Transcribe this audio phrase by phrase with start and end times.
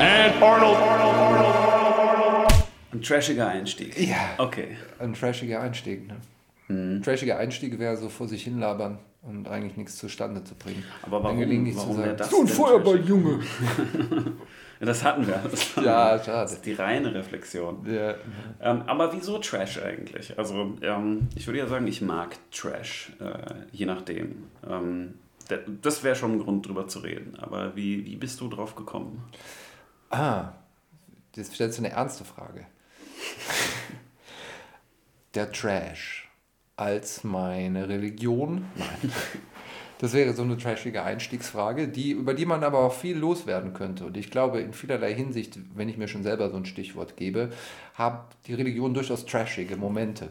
[0.00, 0.78] and Arnold.
[2.92, 3.98] Ein trashiger Einstieg.
[3.98, 4.34] Ja.
[4.38, 4.76] Okay.
[4.98, 6.06] Ein trashiger Einstieg.
[6.06, 6.16] Ne?
[6.68, 7.02] Mhm.
[7.02, 10.84] Trashiger Einstieg wäre so vor sich hinlabern und eigentlich nichts zustande zu bringen.
[11.02, 13.08] Aber warum, warum zu sagen, das du ein denn Feuerball, trashig?
[13.08, 13.40] Junge.
[13.40, 14.32] Ja,
[14.86, 15.40] Das hatten wir.
[15.48, 16.24] Das Ja, schade.
[16.24, 17.86] Das ist die reine Reflexion.
[17.86, 18.14] Ja.
[18.60, 20.36] Ähm, aber wieso Trash eigentlich?
[20.36, 24.44] Also ähm, ich würde ja sagen, ich mag Trash, äh, je nachdem.
[24.68, 25.14] Ähm,
[25.82, 27.36] das wäre schon ein Grund, drüber zu reden.
[27.38, 29.22] Aber wie, wie bist du drauf gekommen?
[30.12, 30.52] Ah,
[31.34, 32.66] jetzt stellst du eine ernste Frage.
[35.34, 36.30] Der Trash
[36.76, 38.66] als meine Religion?
[38.76, 39.12] Nein.
[39.96, 44.04] Das wäre so eine trashige Einstiegsfrage, die, über die man aber auch viel loswerden könnte.
[44.04, 47.50] Und ich glaube, in vielerlei Hinsicht, wenn ich mir schon selber so ein Stichwort gebe,
[47.94, 50.28] hat die Religion durchaus trashige Momente.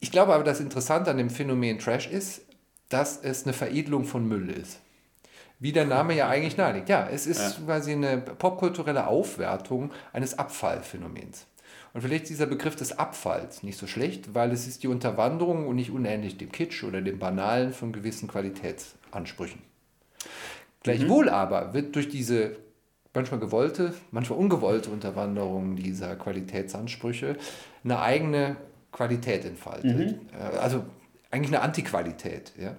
[0.00, 2.42] Ich glaube aber, das Interessante an dem Phänomen Trash ist,
[2.90, 4.81] dass es eine Veredelung von Müll ist.
[5.62, 6.88] Wie der Name ja eigentlich nahelegt.
[6.88, 11.46] Ja, es ist quasi eine popkulturelle Aufwertung eines Abfallphänomens.
[11.94, 15.68] Und vielleicht ist dieser Begriff des Abfalls nicht so schlecht, weil es ist die Unterwanderung
[15.68, 19.62] und nicht unähnlich dem Kitsch oder dem Banalen von gewissen Qualitätsansprüchen.
[20.82, 22.56] Gleichwohl aber wird durch diese
[23.14, 27.36] manchmal gewollte, manchmal ungewollte Unterwanderung dieser Qualitätsansprüche
[27.84, 28.56] eine eigene
[28.90, 30.16] Qualität entfaltet.
[30.32, 30.84] Äh, Also
[31.30, 32.74] eigentlich eine Antiqualität, ja?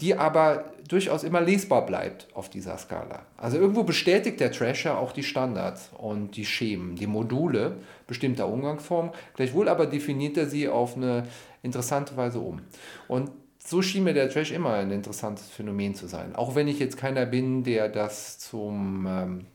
[0.00, 3.26] die aber durchaus immer lesbar bleibt auf dieser Skala.
[3.36, 9.12] Also irgendwo bestätigt der Trasher auch die Standards und die Schemen, die Module bestimmter Umgangsformen.
[9.34, 11.26] Gleichwohl aber definiert er sie auf eine
[11.62, 12.60] interessante Weise um.
[13.08, 16.36] Und so schien mir der Trash immer ein interessantes Phänomen zu sein.
[16.36, 19.46] Auch wenn ich jetzt keiner bin, der das zum ähm,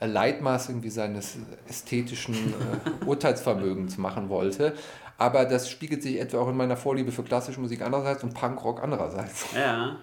[0.00, 4.74] Leitmaß irgendwie seines ästhetischen äh, Urteilsvermögens machen wollte.
[5.16, 8.82] Aber das spiegelt sich etwa auch in meiner Vorliebe für klassische Musik einerseits und Punkrock
[8.82, 9.46] andererseits.
[9.54, 9.96] Ja,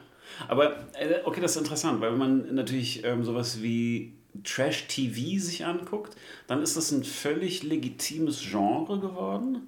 [0.47, 5.65] aber äh, okay, das ist interessant, weil wenn man natürlich ähm, sowas wie Trash-TV sich
[5.65, 6.15] anguckt,
[6.47, 9.67] dann ist das ein völlig legitimes Genre geworden,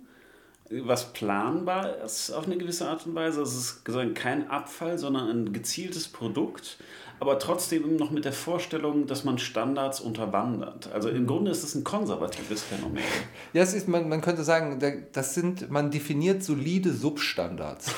[0.70, 3.42] was planbar ist auf eine gewisse Art und Weise.
[3.42, 3.86] Es ist
[4.16, 6.78] kein Abfall, sondern ein gezieltes Produkt,
[7.20, 10.90] aber trotzdem noch mit der Vorstellung, dass man Standards unterwandert.
[10.94, 13.04] Also im Grunde ist es ein konservatives Phänomen.
[13.54, 17.92] Ja, es ist, man, man könnte sagen, da- das sind, man definiert solide Substandards.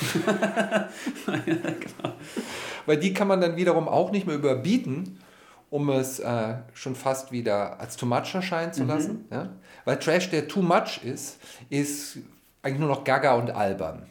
[2.85, 5.19] Weil die kann man dann wiederum auch nicht mehr überbieten,
[5.69, 9.25] um es äh, schon fast wieder als too much erscheinen zu lassen.
[9.31, 9.49] Ja?
[9.85, 12.19] Weil Trash, der too much ist, ist
[12.61, 14.03] eigentlich nur noch gaga und albern.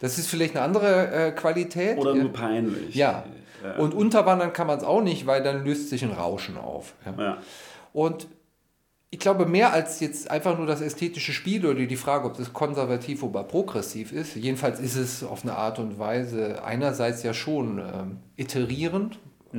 [0.00, 1.96] Das ist vielleicht eine andere äh, Qualität.
[1.96, 2.22] Oder ja.
[2.22, 2.94] nur peinlich.
[2.94, 3.24] Ja.
[3.62, 3.76] Ja.
[3.76, 6.94] Und unterwandern kann man es auch nicht, weil dann löst sich ein Rauschen auf.
[7.92, 8.26] Und
[9.14, 12.54] ich glaube, mehr als jetzt einfach nur das ästhetische Spiel oder die Frage, ob das
[12.54, 17.78] konservativ oder progressiv ist, jedenfalls ist es auf eine Art und Weise einerseits ja schon
[17.78, 19.18] ähm, iterierend,
[19.52, 19.58] äh,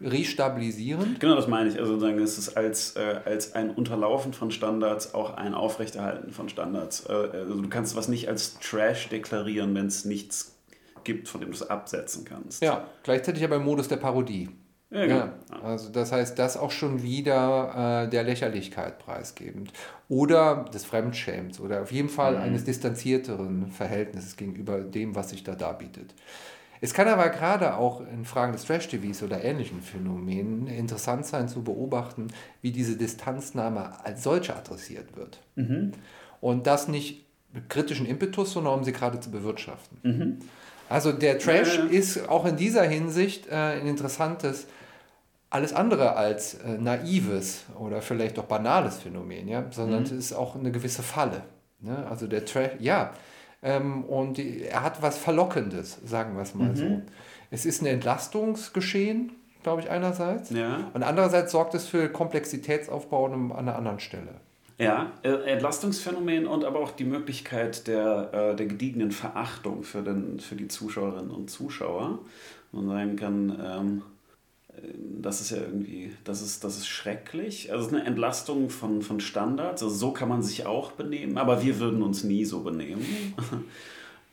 [0.00, 1.18] restabilisierend.
[1.18, 1.80] Genau, das meine ich.
[1.80, 6.48] Also sozusagen, es ist als, äh, als ein Unterlaufen von Standards auch ein Aufrechterhalten von
[6.48, 7.06] Standards.
[7.08, 10.59] Äh, also du kannst was nicht als Trash deklarieren, wenn es nichts
[11.04, 12.62] gibt, von dem du es absetzen kannst.
[12.62, 14.48] Ja, gleichzeitig aber im Modus der Parodie.
[14.90, 15.18] Ja, genau.
[15.18, 19.72] Ja, also das heißt, das auch schon wieder äh, der Lächerlichkeit preisgebend.
[20.08, 25.54] Oder des Fremdschämens oder auf jeden Fall eines distanzierteren Verhältnisses gegenüber dem, was sich da
[25.54, 26.14] darbietet.
[26.80, 31.62] Es kann aber gerade auch in Fragen des Trash-TVs oder ähnlichen Phänomenen interessant sein zu
[31.62, 32.28] beobachten,
[32.62, 35.40] wie diese Distanznahme als solche adressiert wird.
[36.40, 39.98] Und das nicht mit kritischen Impetus, sondern um sie gerade zu bewirtschaften.
[40.90, 44.66] Also der Trash Ja, ist auch in dieser Hinsicht äh, ein interessantes,
[45.48, 50.56] alles andere als äh, naives oder vielleicht auch banales Phänomen, ja, sondern es ist auch
[50.56, 51.42] eine gewisse Falle.
[51.78, 52.06] Ne?
[52.10, 53.12] Also der Trash, ja,
[53.62, 57.02] ähm, und die, er hat was Verlockendes, sagen wir es mal so.
[57.52, 60.50] Es ist ein Entlastungsgeschehen, glaube ich, einerseits.
[60.50, 60.90] Ja.
[60.92, 64.40] Und andererseits sorgt es für Komplexitätsaufbau an einer anderen Stelle.
[64.80, 70.40] Ja, äh, Entlastungsphänomen und aber auch die Möglichkeit der, äh, der gediegenen Verachtung für, den,
[70.40, 72.18] für die Zuschauerinnen und Zuschauer.
[72.72, 74.02] Man sagen kann, ähm,
[74.68, 74.88] äh,
[75.20, 77.70] das ist ja irgendwie, das ist, das ist schrecklich.
[77.70, 79.82] Also es ist eine Entlastung von, von Standards.
[79.82, 83.04] Also so kann man sich auch benehmen, aber wir würden uns nie so benehmen.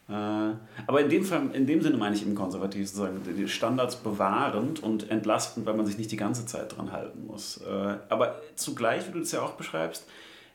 [0.09, 4.81] Aber in dem Fall, in dem Sinne meine ich im Konservativ sozusagen, die Standards bewahrend
[4.81, 7.59] und entlastend, weil man sich nicht die ganze Zeit dran halten muss.
[8.07, 10.05] Aber zugleich, wie du das ja auch beschreibst,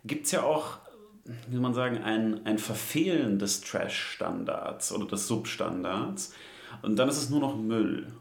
[0.04, 0.78] gibt es ja auch,
[1.24, 6.34] wie soll man sagen, ein, ein Verfehlen des Trash-Standards oder des Substandards.
[6.82, 8.12] Und dann ist es nur noch Müll.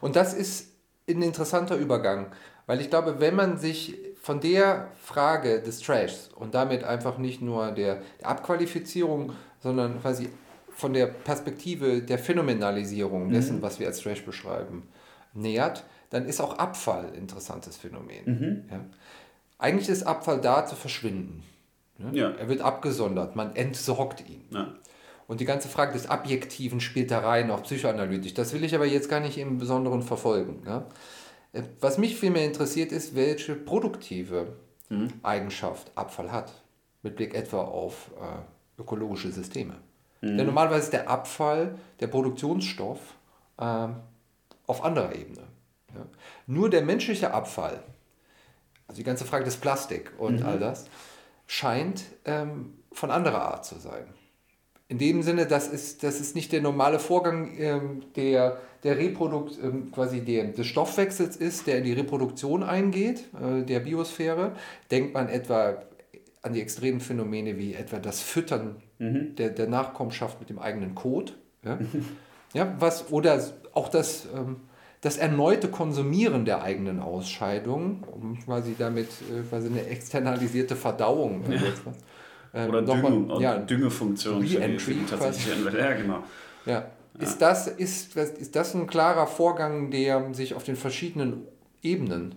[0.00, 0.72] Und das ist
[1.08, 2.32] ein interessanter Übergang,
[2.66, 7.40] weil ich glaube, wenn man sich von der Frage des Trashs und damit einfach nicht
[7.42, 10.28] nur der, der Abqualifizierung, sondern quasi
[10.70, 14.88] von der Perspektive der Phänomenalisierung dessen, was wir als Trash beschreiben,
[15.34, 18.66] nähert, dann ist auch Abfall ein interessantes Phänomen.
[18.70, 18.80] Ja?
[19.60, 21.42] Eigentlich ist Abfall da zu verschwinden.
[21.98, 22.10] Ne?
[22.12, 22.30] Ja.
[22.30, 24.44] Er wird abgesondert, man entsorgt ihn.
[24.50, 24.74] Ja.
[25.26, 28.34] Und die ganze Frage des Abjektiven spielt da rein, auch psychoanalytisch.
[28.34, 30.62] Das will ich aber jetzt gar nicht im Besonderen verfolgen.
[30.66, 30.86] Ja?
[31.52, 34.54] Äh, Was mich vielmehr interessiert, ist, welche produktive
[35.22, 36.52] Eigenschaft Abfall hat.
[37.02, 39.74] Mit Blick etwa auf äh, ökologische Systeme.
[40.22, 42.98] Denn normalerweise ist der Abfall der Produktionsstoff
[43.58, 43.96] ähm,
[44.66, 45.44] auf anderer Ebene.
[45.94, 46.06] Ja?
[46.46, 47.82] Nur der menschliche Abfall,
[48.90, 50.86] also die ganze Frage des Plastik und all das,
[51.46, 54.04] scheint ähm, von anderer Art zu sein.
[54.88, 59.56] In dem Sinne, das ist, das ist nicht der normale Vorgang ähm, der, der Reprodukt,
[59.62, 64.56] ähm, quasi der, des Stoffwechsels ist, der in die Reproduktion eingeht, äh, der Biosphäre.
[64.90, 65.80] Denkt man etwa
[66.42, 71.36] an die extremen Phänomene wie etwa das Füttern der, der Nachkommenschaft mit dem eigenen Kot.
[71.64, 71.78] Ja?
[72.52, 73.40] Ja, was, oder
[73.74, 74.56] auch das, ähm,
[75.00, 81.58] das erneute Konsumieren der eigenen Ausscheidung, um quasi damit äh, quasi eine externalisierte Verdauung äh,
[82.52, 85.74] mal, Oder nochmal- Düngen, ja, Düngefunktion Re-Entry Entwicklung.
[85.78, 86.24] Ja, genau.
[86.66, 86.84] ja.
[87.18, 91.42] Ist, das, ist, ist das ein klarer Vorgang, der sich auf den verschiedenen
[91.82, 92.36] Ebenen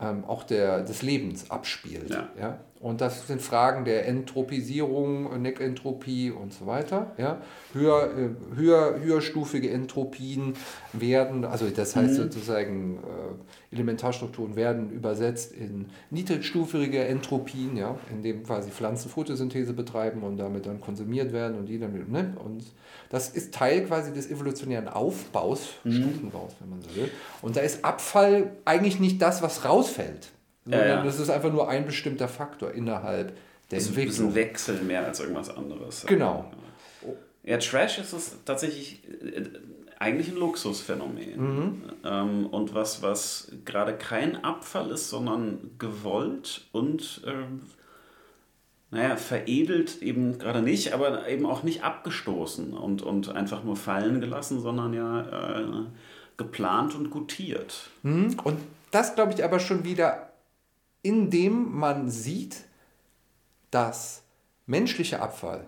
[0.00, 2.10] ähm, auch der, des Lebens abspielt?
[2.38, 2.58] Ja.
[2.82, 7.12] Und das sind Fragen der Entropisierung, Neckentropie und so weiter.
[7.16, 7.40] Ja?
[7.72, 10.54] Höher, äh, höher, höherstufige Entropien
[10.92, 17.96] werden, also das heißt sozusagen, äh, Elementarstrukturen werden übersetzt in niedrigstufige Entropien, ja?
[18.10, 22.36] in dem quasi Pflanzen Photosynthese betreiben und damit dann konsumiert werden und die dann ne?
[22.44, 22.64] Und
[23.10, 27.10] das ist Teil quasi des evolutionären Aufbaus, Stufenbaus, wenn man so will.
[27.42, 30.32] Und da ist Abfall eigentlich nicht das, was rausfällt.
[30.64, 31.02] Sondern ja.
[31.02, 33.36] das ist einfach nur ein bestimmter Faktor innerhalb
[33.70, 34.34] der Das ist ein Entwicklung.
[34.34, 36.04] Wechsel mehr als irgendwas anderes.
[36.06, 36.50] Genau.
[37.42, 39.44] Ja, Trash ist es tatsächlich äh,
[39.98, 41.82] eigentlich ein Luxusphänomen.
[42.04, 47.62] Ähm, und was, was gerade kein Abfall ist, sondern gewollt und ähm,
[48.90, 54.20] naja, veredelt eben gerade nicht, aber eben auch nicht abgestoßen und, und einfach nur fallen
[54.20, 55.84] gelassen, sondern ja äh,
[56.36, 57.90] geplant und gutiert.
[58.02, 58.36] Mhm.
[58.44, 58.58] Und
[58.90, 60.31] das glaube ich aber schon wieder,
[61.02, 62.64] indem man sieht,
[63.70, 64.22] dass
[64.66, 65.66] menschlicher Abfall,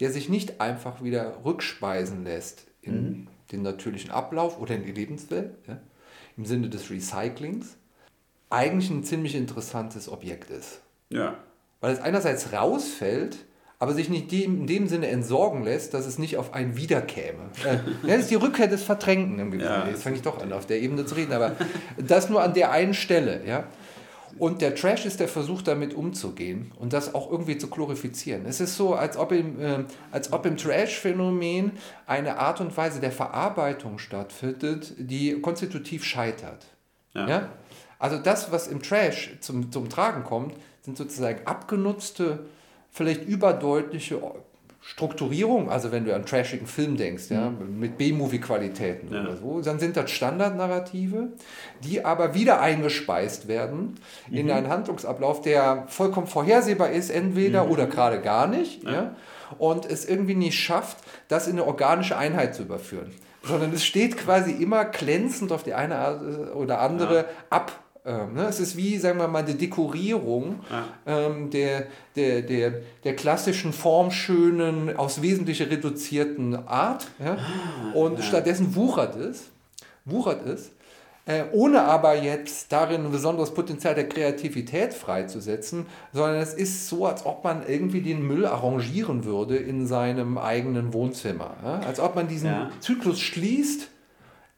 [0.00, 5.54] der sich nicht einfach wieder rückspeisen lässt in den natürlichen Ablauf oder in die Lebenswelt,
[5.66, 5.78] ja,
[6.36, 7.76] im Sinne des Recyclings,
[8.50, 10.80] eigentlich ein ziemlich interessantes Objekt ist.
[11.10, 11.36] Ja.
[11.80, 13.38] Weil es einerseits rausfällt,
[13.78, 17.50] aber sich nicht dem, in dem Sinne entsorgen lässt, dass es nicht auf einen wiederkäme.
[17.64, 19.66] Äh, das ist die Rückkehr des Verdrängten im Gefühl.
[19.66, 19.86] Ja.
[19.86, 21.56] Jetzt fange ich doch an, auf der Ebene zu reden, aber
[21.96, 23.42] das nur an der einen Stelle.
[23.46, 23.64] Ja?
[24.38, 28.46] Und der Trash ist der Versuch, damit umzugehen und das auch irgendwie zu glorifizieren.
[28.46, 31.72] Es ist so, als ob im, äh, als ob im Trash-Phänomen
[32.06, 36.66] eine Art und Weise der Verarbeitung stattfindet, die konstitutiv scheitert.
[37.14, 37.28] Ja.
[37.28, 37.48] Ja?
[37.98, 42.46] Also das, was im Trash zum, zum Tragen kommt, sind sozusagen abgenutzte,
[42.90, 44.22] vielleicht überdeutliche
[44.90, 49.20] Strukturierung, also wenn du an trashigen Film denkst, ja, mit B-Movie-Qualitäten Ja.
[49.22, 51.28] oder so, dann sind das Standardnarrative,
[51.84, 53.96] die aber wieder eingespeist werden
[54.30, 59.14] in einen Handlungsablauf, der vollkommen vorhersehbar ist, entweder oder gerade gar nicht, ja.
[59.58, 60.96] und es irgendwie nicht schafft,
[61.28, 63.12] das in eine organische Einheit zu überführen.
[63.42, 66.22] Sondern es steht quasi immer glänzend auf die eine Art
[66.54, 67.72] oder andere ab.
[68.08, 68.46] Ähm, ne?
[68.46, 70.60] Es ist wie, sagen wir mal, eine Dekorierung
[71.06, 71.86] ähm, der,
[72.16, 72.72] der, der,
[73.04, 77.06] der klassischen, formschönen, aufs Wesentliche reduzierten Art.
[77.22, 77.36] Ja?
[77.92, 79.50] Und stattdessen wuchert es,
[80.06, 80.70] wuchert es,
[81.26, 85.84] äh, ohne aber jetzt darin ein besonderes Potenzial der Kreativität freizusetzen,
[86.14, 90.94] sondern es ist so, als ob man irgendwie den Müll arrangieren würde in seinem eigenen
[90.94, 91.54] Wohnzimmer.
[91.62, 91.80] Ja?
[91.86, 92.70] Als ob man diesen Ja.
[92.80, 93.90] Zyklus schließt,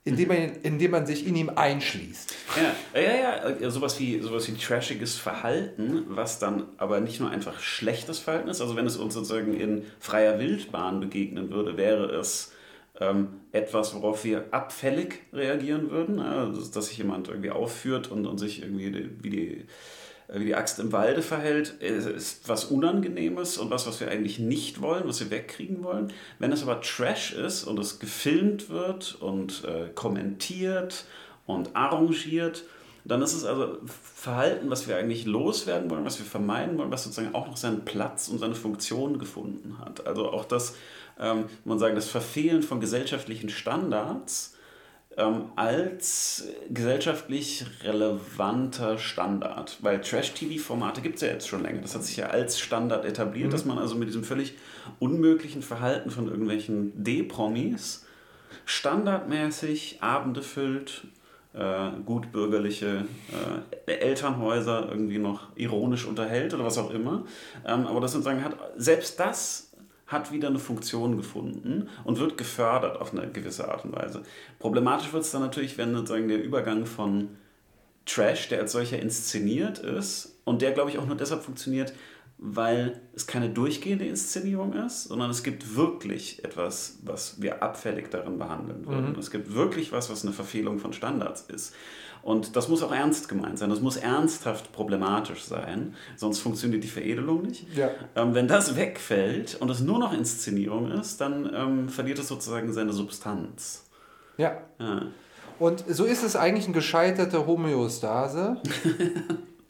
[0.04, 2.34] indem man, indem man sich in ihm einschließt.
[2.94, 7.60] Ja, ja, ja, sowas wie, sowas wie trashiges Verhalten, was dann aber nicht nur einfach
[7.60, 12.52] schlechtes Verhalten ist, also wenn es uns sozusagen in freier Wildbahn begegnen würde, wäre es
[12.98, 18.38] ähm, etwas, worauf wir abfällig reagieren würden, ja, dass, sich jemand irgendwie aufführt und, und
[18.38, 19.66] sich irgendwie die, wie, die,
[20.32, 24.38] wie die Axt im Walde verhält, ist, ist was Unangenehmes und was, was wir eigentlich
[24.38, 26.12] nicht wollen, was wir wegkriegen wollen.
[26.38, 31.04] Wenn es aber Trash ist und es gefilmt wird und äh, kommentiert
[31.46, 32.64] und arrangiert,
[33.04, 37.04] dann ist es also Verhalten, was wir eigentlich loswerden wollen, was wir vermeiden wollen, was
[37.04, 40.06] sozusagen auch noch seinen Platz und seine Funktion gefunden hat.
[40.06, 40.74] Also auch das,
[41.18, 44.54] ähm, man sagen, das Verfehlen von gesellschaftlichen Standards
[45.16, 49.78] ähm, als gesellschaftlich relevanter Standard.
[49.80, 51.82] Weil Trash-TV-Formate gibt es ja jetzt schon länger.
[51.82, 54.54] Das hat sich ja als Standard etabliert, dass man also mit diesem völlig
[54.98, 58.06] unmöglichen Verhalten von irgendwelchen D-Promis
[58.64, 61.02] standardmäßig Abende füllt,
[61.54, 63.04] äh, gutbürgerliche
[63.86, 67.24] äh, Elternhäuser irgendwie noch ironisch unterhält oder was auch immer.
[67.66, 69.69] Ähm, aber das sozusagen hat, selbst das
[70.10, 74.22] hat wieder eine Funktion gefunden und wird gefördert auf eine gewisse Art und Weise.
[74.58, 77.28] Problematisch wird es dann natürlich, wenn sozusagen der Übergang von
[78.06, 81.92] Trash, der als solcher inszeniert ist und der, glaube ich, auch nur deshalb funktioniert,
[82.38, 88.38] weil es keine durchgehende Inszenierung ist, sondern es gibt wirklich etwas, was wir abfällig darin
[88.38, 89.12] behandeln würden.
[89.12, 89.18] Mhm.
[89.18, 91.74] Es gibt wirklich was, was eine Verfehlung von Standards ist.
[92.22, 96.88] Und das muss auch ernst gemeint sein, das muss ernsthaft problematisch sein, sonst funktioniert die
[96.88, 97.66] Veredelung nicht.
[97.74, 97.90] Ja.
[98.14, 102.72] Ähm, wenn das wegfällt und es nur noch Inszenierung ist, dann ähm, verliert es sozusagen
[102.72, 103.84] seine Substanz.
[104.36, 104.58] Ja.
[104.78, 105.02] ja.
[105.58, 108.56] Und so ist es eigentlich eine gescheiterte Homöostase,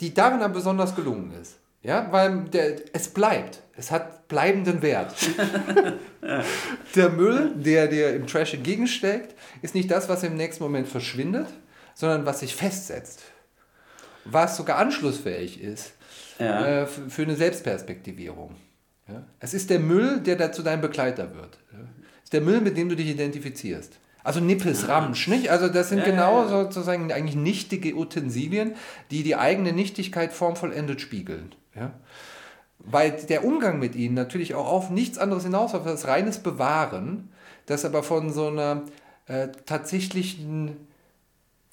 [0.00, 1.56] die darin dann besonders gelungen ist.
[1.82, 3.62] Ja, weil der, es bleibt.
[3.74, 5.14] Es hat bleibenden Wert.
[6.94, 11.46] Der Müll, der dir im Trash entgegensteckt, ist nicht das, was im nächsten Moment verschwindet,
[12.00, 13.20] sondern was sich festsetzt.
[14.24, 15.92] Was sogar anschlussfähig ist
[16.38, 16.82] ja.
[16.82, 18.56] äh, für eine Selbstperspektivierung.
[19.06, 19.22] Ja?
[19.38, 21.58] Es ist der Müll, der dazu dein Begleiter wird.
[21.72, 21.78] Ja?
[22.18, 23.98] Es ist der Müll, mit dem du dich identifizierst.
[24.22, 25.50] Also Nippes, Ramsch, nicht?
[25.50, 28.74] Also das sind genau sozusagen eigentlich nichtige Utensilien,
[29.10, 31.54] die die eigene Nichtigkeit formvollendet spiegeln.
[31.74, 31.92] Ja?
[32.78, 37.30] Weil der Umgang mit ihnen natürlich auch auf nichts anderes hinaus, auf das reines Bewahren,
[37.66, 38.84] das aber von so einer
[39.26, 40.88] äh, tatsächlichen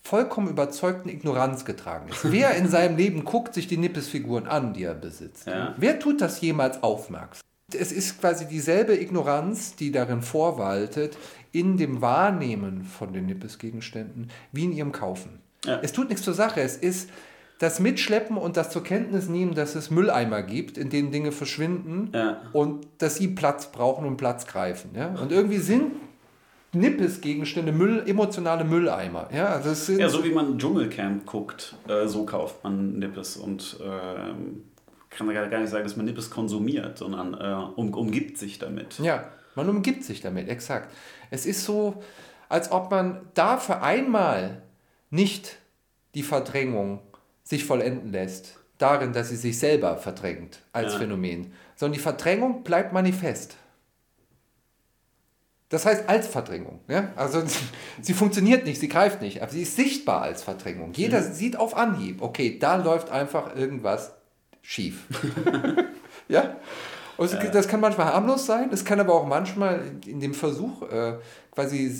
[0.07, 2.31] vollkommen überzeugten Ignoranz getragen ist.
[2.31, 5.47] Wer in seinem Leben guckt sich die Nippes-Figuren an, die er besitzt?
[5.47, 5.75] Ja.
[5.77, 7.43] Wer tut das jemals aufmerksam?
[7.73, 11.17] Es ist quasi dieselbe Ignoranz, die darin vorwaltet,
[11.51, 15.41] in dem Wahrnehmen von den Nippes-Gegenständen, wie in ihrem Kaufen.
[15.65, 15.79] Ja.
[15.81, 16.61] Es tut nichts zur Sache.
[16.61, 17.09] Es ist
[17.59, 22.11] das Mitschleppen und das zur Kenntnis nehmen, dass es Mülleimer gibt, in denen Dinge verschwinden
[22.13, 22.41] ja.
[22.53, 24.91] und dass sie Platz brauchen und Platz greifen.
[24.95, 25.07] Ja?
[25.15, 25.91] Und irgendwie sind
[26.73, 29.29] Nippes-Gegenstände Müll, emotionale Mülleimer.
[29.33, 33.37] Ja, also es sind ja, so wie man Dschungelcamp guckt, äh, so kauft man Nippes
[33.37, 34.33] und äh,
[35.09, 38.99] kann gar nicht sagen, dass man Nippes konsumiert, sondern äh, um, umgibt sich damit.
[38.99, 40.93] Ja, man umgibt sich damit, exakt.
[41.31, 42.03] Es ist so,
[42.49, 44.61] als ob man da für einmal
[45.09, 45.57] nicht
[46.15, 46.99] die Verdrängung
[47.43, 50.99] sich vollenden lässt, darin, dass sie sich selber verdrängt als ja.
[50.99, 53.55] Phänomen, sondern die Verdrängung bleibt manifest.
[55.69, 56.79] Das heißt als Verdrängung.
[56.87, 57.11] Ja?
[57.15, 57.43] Also
[58.01, 60.93] sie funktioniert nicht, sie greift nicht, aber sie ist sichtbar als Verdrängung.
[60.93, 61.33] Jeder mhm.
[61.33, 64.13] sieht auf Anhieb, okay, da läuft einfach irgendwas
[64.61, 65.03] schief.
[66.27, 66.57] ja?
[67.17, 67.49] Und ja.
[67.49, 71.15] das kann manchmal harmlos sein, es kann aber auch manchmal in dem Versuch, äh,
[71.51, 71.91] quasi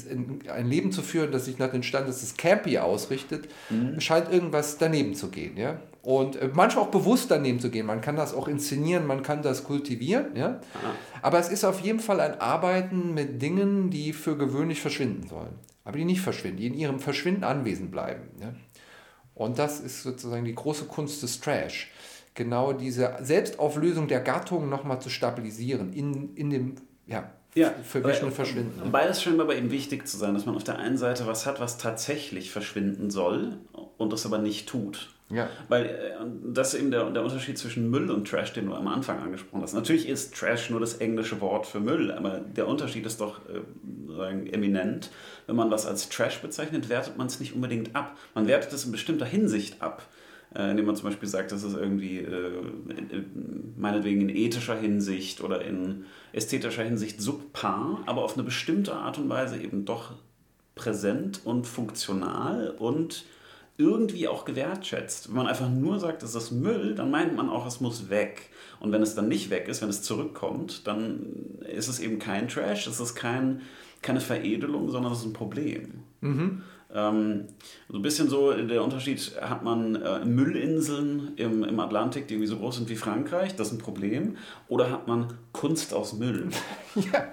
[0.48, 4.00] ein Leben zu führen, das sich nach den Standards des Campy ausrichtet, mhm.
[4.00, 5.58] scheint irgendwas daneben zu gehen.
[5.58, 5.80] Ja?
[6.08, 7.86] Und äh, manchmal auch bewusst daneben zu gehen.
[7.86, 10.38] Man kann das auch inszenieren, man kann das kultivieren.
[10.38, 10.62] Ja?
[11.22, 15.56] Aber es ist auf jeden Fall ein Arbeiten mit Dingen, die für gewöhnlich verschwinden sollen.
[15.84, 18.22] Aber die nicht verschwinden, die in ihrem Verschwinden anwesend bleiben.
[18.40, 18.54] Ja?
[19.36, 21.92] Und das ist sozusagen die große Kunst des Trash
[22.36, 28.34] genau diese Selbstauflösung der Gattung nochmal zu stabilisieren in, in dem ja, ja, Verwischen und
[28.34, 28.82] Verschwinden.
[28.82, 28.90] Ne?
[28.92, 31.60] Beides scheint aber eben wichtig zu sein, dass man auf der einen Seite was hat,
[31.60, 33.58] was tatsächlich verschwinden soll
[33.98, 35.10] und das aber nicht tut.
[35.30, 35.50] Ja.
[35.68, 35.90] Weil äh,
[36.46, 39.62] das ist eben der, der Unterschied zwischen Müll und Trash, den du am Anfang angesprochen
[39.62, 39.74] hast.
[39.74, 44.50] Natürlich ist Trash nur das englische Wort für Müll, aber der Unterschied ist doch äh,
[44.52, 45.12] eminent.
[45.46, 48.18] Wenn man was als Trash bezeichnet, wertet man es nicht unbedingt ab.
[48.36, 50.08] Man wertet es in bestimmter Hinsicht ab
[50.56, 52.62] äh, indem man zum Beispiel sagt, dass es irgendwie äh,
[53.76, 59.30] meinetwegen in ethischer Hinsicht oder in ästhetischer Hinsicht subpar, aber auf eine bestimmte Art und
[59.30, 60.14] Weise eben doch
[60.76, 63.26] präsent und funktional und
[63.78, 65.30] irgendwie auch gewertschätzt.
[65.30, 68.50] Wenn man einfach nur sagt, es ist Müll, dann meint man auch, es muss weg.
[68.80, 72.48] Und wenn es dann nicht weg ist, wenn es zurückkommt, dann ist es eben kein
[72.48, 73.62] Trash, es ist kein,
[74.02, 76.04] keine Veredelung, sondern es ist ein Problem.
[76.22, 76.64] Mhm.
[76.94, 77.46] Ähm,
[77.90, 82.48] so ein bisschen so der Unterschied hat man äh, Müllinseln im, im Atlantik, die irgendwie
[82.48, 84.38] so groß sind wie Frankreich, das ist ein Problem.
[84.70, 86.50] Oder hat man Kunst aus Müll,
[86.96, 87.28] ja.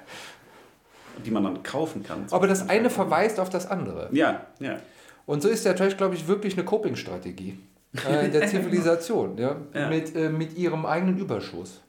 [1.25, 2.27] die man dann kaufen kann.
[2.31, 4.09] Aber das eine verweist auf das andere.
[4.13, 4.79] Ja, ja.
[5.27, 7.59] Und so ist der Trash, glaube ich, wirklich eine Coping-Strategie
[8.09, 9.57] äh, der Zivilisation, ja?
[9.73, 9.89] ja.
[9.89, 11.81] Mit, äh, mit ihrem eigenen Überschuss.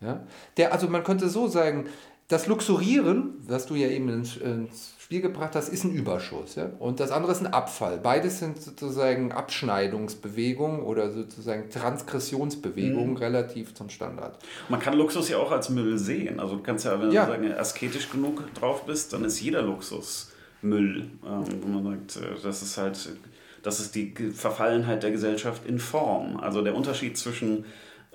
[0.00, 0.24] Ja?
[0.56, 1.86] Der, also man könnte so sagen,
[2.28, 6.54] das Luxurieren, was du ja eben ins, ins Spiel gebracht hast, ist ein Überschuss.
[6.54, 6.70] Ja?
[6.78, 7.98] Und das andere ist ein Abfall.
[7.98, 13.16] Beides sind sozusagen Abschneidungsbewegungen oder sozusagen Transgressionsbewegungen mhm.
[13.16, 14.38] relativ zum Standard.
[14.68, 16.38] Man kann Luxus ja auch als Müll sehen.
[16.38, 17.26] Also du kannst ja, wenn ja.
[17.26, 20.29] du sagen, asketisch genug drauf bist, dann ist jeder Luxus
[20.62, 21.10] Müll.
[21.24, 23.16] Ähm, wo man sagt, äh, das ist halt,
[23.62, 26.36] das ist die Verfallenheit der Gesellschaft in Form.
[26.38, 27.64] Also der Unterschied zwischen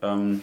[0.02, 0.42] ähm,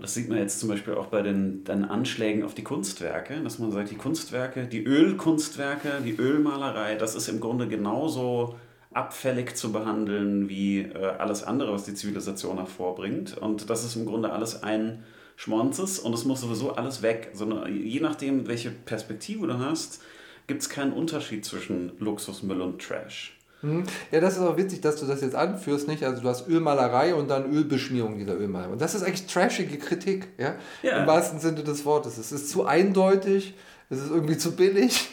[0.00, 3.58] das sieht man jetzt zum Beispiel auch bei den, den Anschlägen auf die Kunstwerke, dass
[3.58, 8.54] man sagt, die Kunstwerke, die Ölkunstwerke, die Ölmalerei, das ist im Grunde genauso
[8.92, 13.36] abfällig zu behandeln wie äh, alles andere, was die Zivilisation hervorbringt.
[13.38, 15.04] Und das ist im Grunde alles ein
[15.36, 17.30] Schmonzes und es muss sowieso alles weg.
[17.32, 20.02] Also, je nachdem, welche Perspektive du hast,
[20.50, 23.38] gibt es keinen Unterschied zwischen Luxusmüll und Trash.
[23.60, 23.84] Hm.
[24.10, 26.02] Ja, das ist auch witzig, dass du das jetzt anführst, nicht?
[26.02, 28.72] Also du hast Ölmalerei und dann Ölbeschmierung dieser Ölmalerei.
[28.72, 30.56] Und das ist eigentlich trashige Kritik, ja?
[30.82, 30.98] ja.
[30.98, 32.18] Im wahrsten Sinne des Wortes.
[32.18, 33.54] Es ist zu eindeutig,
[33.90, 35.08] es ist irgendwie zu billig.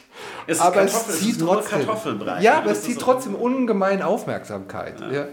[0.47, 1.87] Es aber es zieht trotzdem.
[2.39, 4.99] Ja, aber es zieht trotzdem ungemein Aufmerksamkeit.
[5.01, 5.11] Ja.
[5.11, 5.27] ja.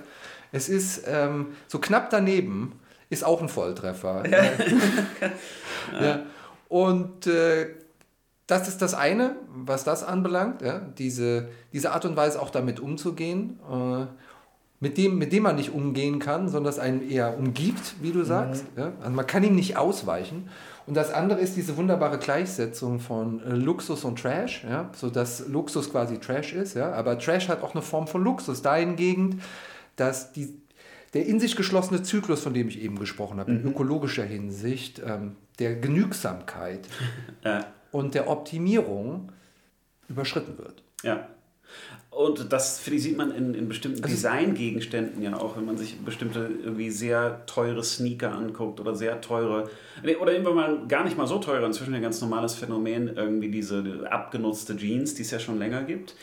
[0.52, 4.24] Es ist ähm, so knapp daneben, ist auch ein Volltreffer.
[4.28, 4.44] Ja.
[5.98, 6.22] ja.
[6.68, 7.83] Und äh,
[8.46, 10.80] das ist das eine, was das anbelangt, ja?
[10.98, 14.06] diese, diese Art und Weise auch damit umzugehen, äh,
[14.80, 18.22] mit, dem, mit dem man nicht umgehen kann, sondern das einen eher umgibt, wie du
[18.22, 18.64] sagst.
[18.76, 18.82] Mhm.
[18.82, 18.92] Ja?
[19.00, 20.50] Also man kann ihm nicht ausweichen.
[20.86, 24.90] Und das andere ist diese wunderbare Gleichsetzung von äh, Luxus und Trash, ja?
[24.94, 26.92] so dass Luxus quasi Trash ist, ja?
[26.92, 29.40] aber Trash hat auch eine Form von Luxus dahingehend,
[29.96, 30.54] dass die,
[31.14, 33.60] der in sich geschlossene Zyklus, von dem ich eben gesprochen habe, mhm.
[33.60, 36.86] in ökologischer Hinsicht, ähm, der Genügsamkeit
[37.44, 37.64] ja.
[37.94, 39.30] Und der Optimierung
[40.08, 40.82] überschritten wird.
[41.04, 41.28] Ja.
[42.10, 45.76] Und das, finde ich, sieht man in, in bestimmten also, Designgegenständen ja auch, wenn man
[45.76, 49.70] sich bestimmte irgendwie sehr teure Sneaker anguckt oder sehr teure,
[50.20, 54.08] oder irgendwann mal gar nicht mal so teure, inzwischen ein ganz normales Phänomen, irgendwie diese
[54.10, 56.14] abgenutzte Jeans, die es ja schon länger gibt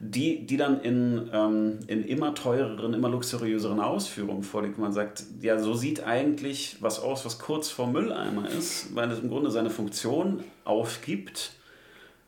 [0.00, 4.78] die, die dann in, ähm, in immer teureren, immer luxuriöseren Ausführungen vorliegt.
[4.78, 9.20] Man sagt, ja, so sieht eigentlich was aus, was kurz vor Mülleimer ist, weil es
[9.20, 11.52] im Grunde seine Funktion aufgibt,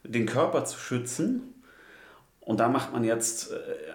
[0.05, 1.54] den Körper zu schützen
[2.45, 3.55] und da macht man jetzt äh,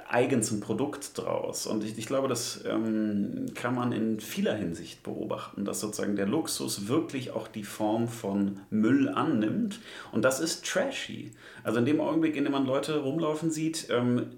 [0.10, 1.68] eigens ein Produkt draus.
[1.68, 6.25] Und ich, ich glaube, das ähm, kann man in vieler Hinsicht beobachten, dass sozusagen der
[6.25, 9.79] Luxus wirklich auch die Form von Müll annimmt.
[10.12, 11.32] Und das ist trashy.
[11.63, 14.32] Also in dem Augenblick, in dem man Leute rumlaufen sieht ähm,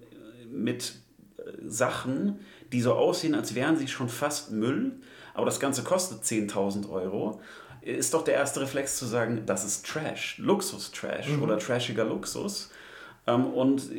[0.51, 0.95] mit
[1.37, 2.39] äh, Sachen,
[2.73, 4.91] die so aussehen, als wären sie schon fast Müll,
[5.33, 7.39] aber das Ganze kostet 10.000 Euro,
[7.81, 11.43] ist doch der erste Reflex zu sagen, das ist Trash, Luxus-Trash mhm.
[11.43, 12.71] oder trashiger Luxus.
[13.27, 13.89] Ähm, und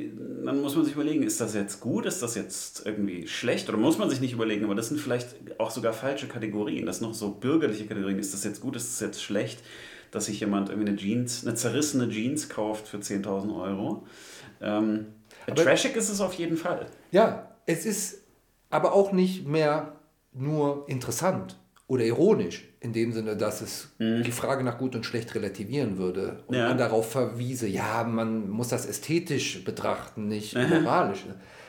[0.45, 3.79] dann muss man sich überlegen, ist das jetzt gut, ist das jetzt irgendwie schlecht oder
[3.79, 7.09] muss man sich nicht überlegen, aber das sind vielleicht auch sogar falsche Kategorien, das sind
[7.09, 9.63] noch so bürgerliche Kategorien, ist das jetzt gut, ist das jetzt schlecht,
[10.11, 14.07] dass sich jemand irgendwie eine Jeans, eine zerrissene Jeans kauft für 10.000 Euro.
[14.61, 15.07] Ähm,
[15.47, 16.87] trashig ist es auf jeden Fall.
[17.13, 18.23] Ja, es ist
[18.71, 19.97] aber auch nicht mehr
[20.33, 21.57] nur interessant
[21.93, 24.23] oder ironisch, in dem Sinne, dass es mhm.
[24.23, 26.69] die Frage nach gut und schlecht relativieren würde und ja.
[26.69, 30.71] man darauf verwiese, ja, man muss das ästhetisch betrachten, nicht mhm.
[30.71, 31.27] moralisch,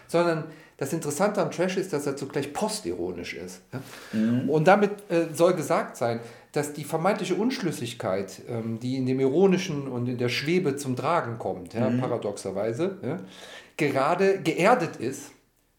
[0.07, 0.45] sondern
[0.77, 3.63] das Interessante am Trash ist, dass er zugleich postironisch ist.
[4.13, 4.49] Mhm.
[4.49, 6.21] Und damit äh, soll gesagt sein,
[6.53, 11.37] dass die vermeintliche Unschlüssigkeit, ähm, die in dem Ironischen und in der Schwebe zum Tragen
[11.37, 11.99] kommt, ja, mhm.
[11.99, 13.19] paradoxerweise, ja,
[13.75, 15.31] gerade geerdet ist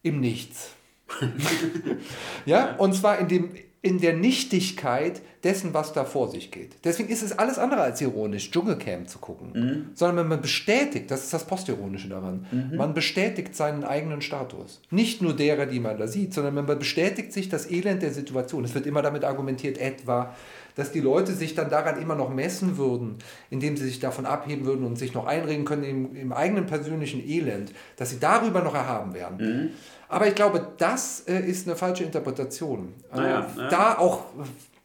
[0.03, 0.69] im Nichts.
[2.45, 3.49] ja, und zwar in dem
[3.85, 6.71] in der Nichtigkeit dessen, was da vor sich geht.
[6.83, 9.51] Deswegen ist es alles andere als ironisch, Dschungelcamp zu gucken.
[9.53, 9.85] Mhm.
[9.93, 12.77] Sondern man bestätigt, das ist das Postironische daran, mhm.
[12.77, 14.81] man bestätigt seinen eigenen Status.
[14.89, 18.65] Nicht nur derer, die man da sieht, sondern man bestätigt sich das Elend der Situation.
[18.65, 20.35] Es wird immer damit argumentiert, etwa,
[20.73, 23.17] dass die Leute sich dann daran immer noch messen würden,
[23.51, 27.23] indem sie sich davon abheben würden und sich noch einregen können im, im eigenen persönlichen
[27.23, 29.37] Elend, dass sie darüber noch erhaben werden.
[29.37, 29.69] Mhm.
[30.07, 32.93] Aber ich glaube, das äh, ist eine falsche Interpretation.
[33.13, 33.69] Naja, äh, naja.
[33.69, 34.25] Da auch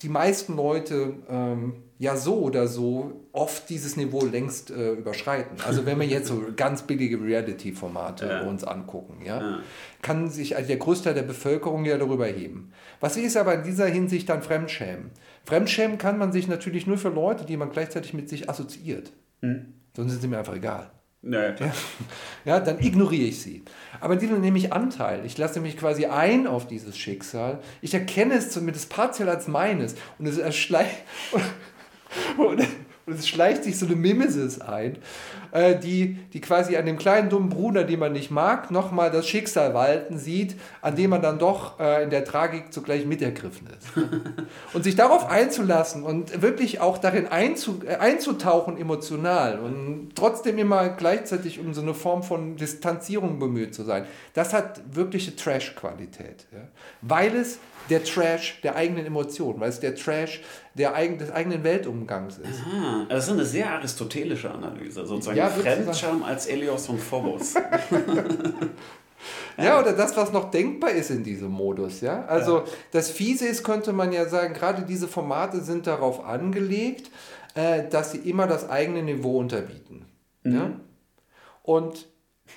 [0.02, 5.59] die meisten Leute ähm, ja so oder so oft dieses Niveau längst äh, überschreiten.
[5.66, 8.40] Also wenn wir jetzt so ganz billige Reality-Formate ja.
[8.42, 9.59] uns angucken, ja, ja,
[10.00, 12.72] kann sich also der Großteil der Bevölkerung ja darüber heben.
[13.00, 15.11] Was ist aber in dieser Hinsicht dann Fremdschämen?
[15.44, 19.12] Fremdschämen kann man sich natürlich nur für Leute, die man gleichzeitig mit sich assoziiert.
[19.42, 19.74] Hm.
[19.94, 20.90] Sonst sind sie mir einfach egal.
[21.22, 21.54] Ja,
[22.46, 23.62] ja, dann ignoriere ich sie.
[24.00, 25.26] Aber in nehme ich Anteil.
[25.26, 27.61] Ich lasse mich quasi ein auf dieses Schicksal.
[27.83, 29.96] Ich erkenne es zumindest partiell als meines.
[30.18, 31.02] Und es erschleicht.
[32.37, 32.66] Und,
[33.06, 34.98] und es schleicht sich so eine Mimesis ein,
[35.52, 39.26] äh, die, die quasi an dem kleinen dummen Bruder, den man nicht mag, nochmal das
[39.26, 43.88] Schicksal walten sieht, an dem man dann doch äh, in der Tragik zugleich mitergriffen ist.
[44.72, 50.88] und sich darauf einzulassen und wirklich auch darin einzu, äh, einzutauchen emotional und trotzdem immer
[50.90, 56.46] gleichzeitig um so eine Form von Distanzierung bemüht zu sein, das hat wirkliche Trash-Qualität.
[56.52, 56.68] Ja?
[57.02, 57.58] Weil es
[57.88, 60.40] der Trash der eigenen Emotionen, weil es der Trash
[60.74, 62.60] der eigen, des eigenen Weltumgangs ist.
[62.60, 67.55] Aha, das ist eine sehr aristotelische Analyse, sozusagen ja, Fremdscham als Elios und Phobos.
[69.57, 72.24] Ja, oder das, was noch denkbar ist in diesem Modus, ja.
[72.24, 72.64] Also ja.
[72.92, 77.11] das Fiese ist, könnte man ja sagen, gerade diese Formate sind darauf angelegt,
[77.55, 80.07] äh, dass sie immer das eigene Niveau unterbieten.
[80.44, 80.55] Mhm.
[80.55, 80.70] Ja?
[81.62, 82.07] Und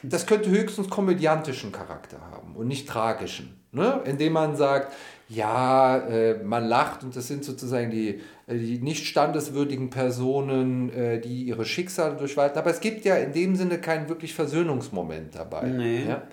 [0.01, 3.59] das könnte höchstens komödiantischen Charakter haben und nicht tragischen.
[3.71, 4.01] Ne?
[4.05, 4.93] Indem man sagt,
[5.33, 11.19] ja, äh, man lacht und das sind sozusagen die, äh, die nicht standeswürdigen Personen, äh,
[11.19, 12.57] die ihre Schicksale durchwalten.
[12.57, 15.67] Aber es gibt ja in dem Sinne keinen wirklich Versöhnungsmoment dabei.
[15.67, 16.05] Nee.
[16.07, 16.23] Ja?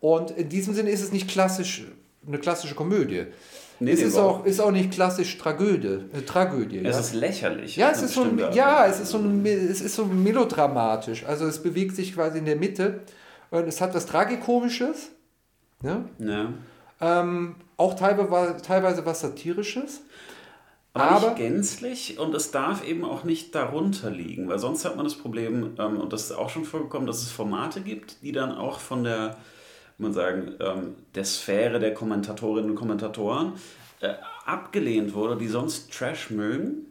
[0.00, 1.84] Und in diesem Sinne ist es nicht klassisch,
[2.26, 3.26] eine klassische Komödie.
[3.78, 6.06] Nee, es ist auch, ist auch nicht klassisch Tragödie.
[6.14, 7.00] Äh, Tragödie es ja.
[7.00, 7.76] ist lächerlich.
[7.76, 11.24] Ja, es ist, so ein, ja es, ist so ein, es ist so melodramatisch.
[11.26, 13.00] Also es bewegt sich quasi in der Mitte
[13.50, 15.10] und es hat was Tragikomisches.
[15.82, 16.04] Ja.
[16.18, 16.52] ja.
[17.00, 20.02] Ähm, auch teilweise, teilweise was Satirisches.
[20.92, 24.96] Aber, aber, nicht gänzlich und es darf eben auch nicht darunter liegen, weil sonst hat
[24.96, 28.32] man das Problem, ähm, und das ist auch schon vorgekommen, dass es Formate gibt, die
[28.32, 29.36] dann auch von der
[29.98, 33.54] man sagen, ähm, der Sphäre der Kommentatorinnen und Kommentatoren
[34.00, 36.86] äh, abgelehnt wurde, die sonst Trash mögen,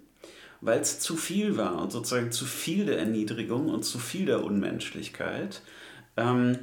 [0.61, 4.43] weil es zu viel war und sozusagen zu viel der Erniedrigung und zu viel der
[4.43, 5.61] Unmenschlichkeit.
[6.17, 6.59] Ähm,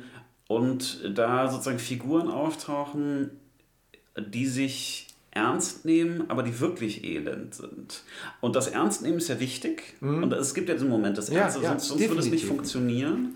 [0.48, 3.30] und da sozusagen Figuren auftauchen,
[4.18, 8.02] die sich ernst nehmen, aber die wirklich elend sind.
[8.40, 9.94] Und das Ernstnehmen ist ja wichtig.
[10.00, 10.24] Mhm.
[10.24, 12.44] Und es gibt ja diesen Moment des ja, Ernstes, ja, sonst, sonst würde es nicht
[12.44, 13.34] funktionieren.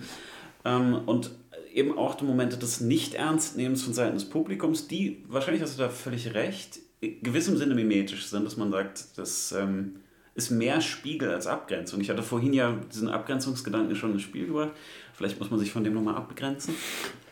[0.65, 1.31] Ähm, und
[1.73, 5.89] eben auch die Momente des Nicht-Ernstnehmens von Seiten des Publikums, die, wahrscheinlich hast du da
[5.89, 9.97] völlig recht, in gewissem Sinne mimetisch sind, dass man sagt, das ähm,
[10.35, 12.01] ist mehr Spiegel als Abgrenzung.
[12.01, 14.73] Ich hatte vorhin ja diesen Abgrenzungsgedanken schon ins Spiel gebracht.
[15.15, 16.75] Vielleicht muss man sich von dem nochmal abgrenzen.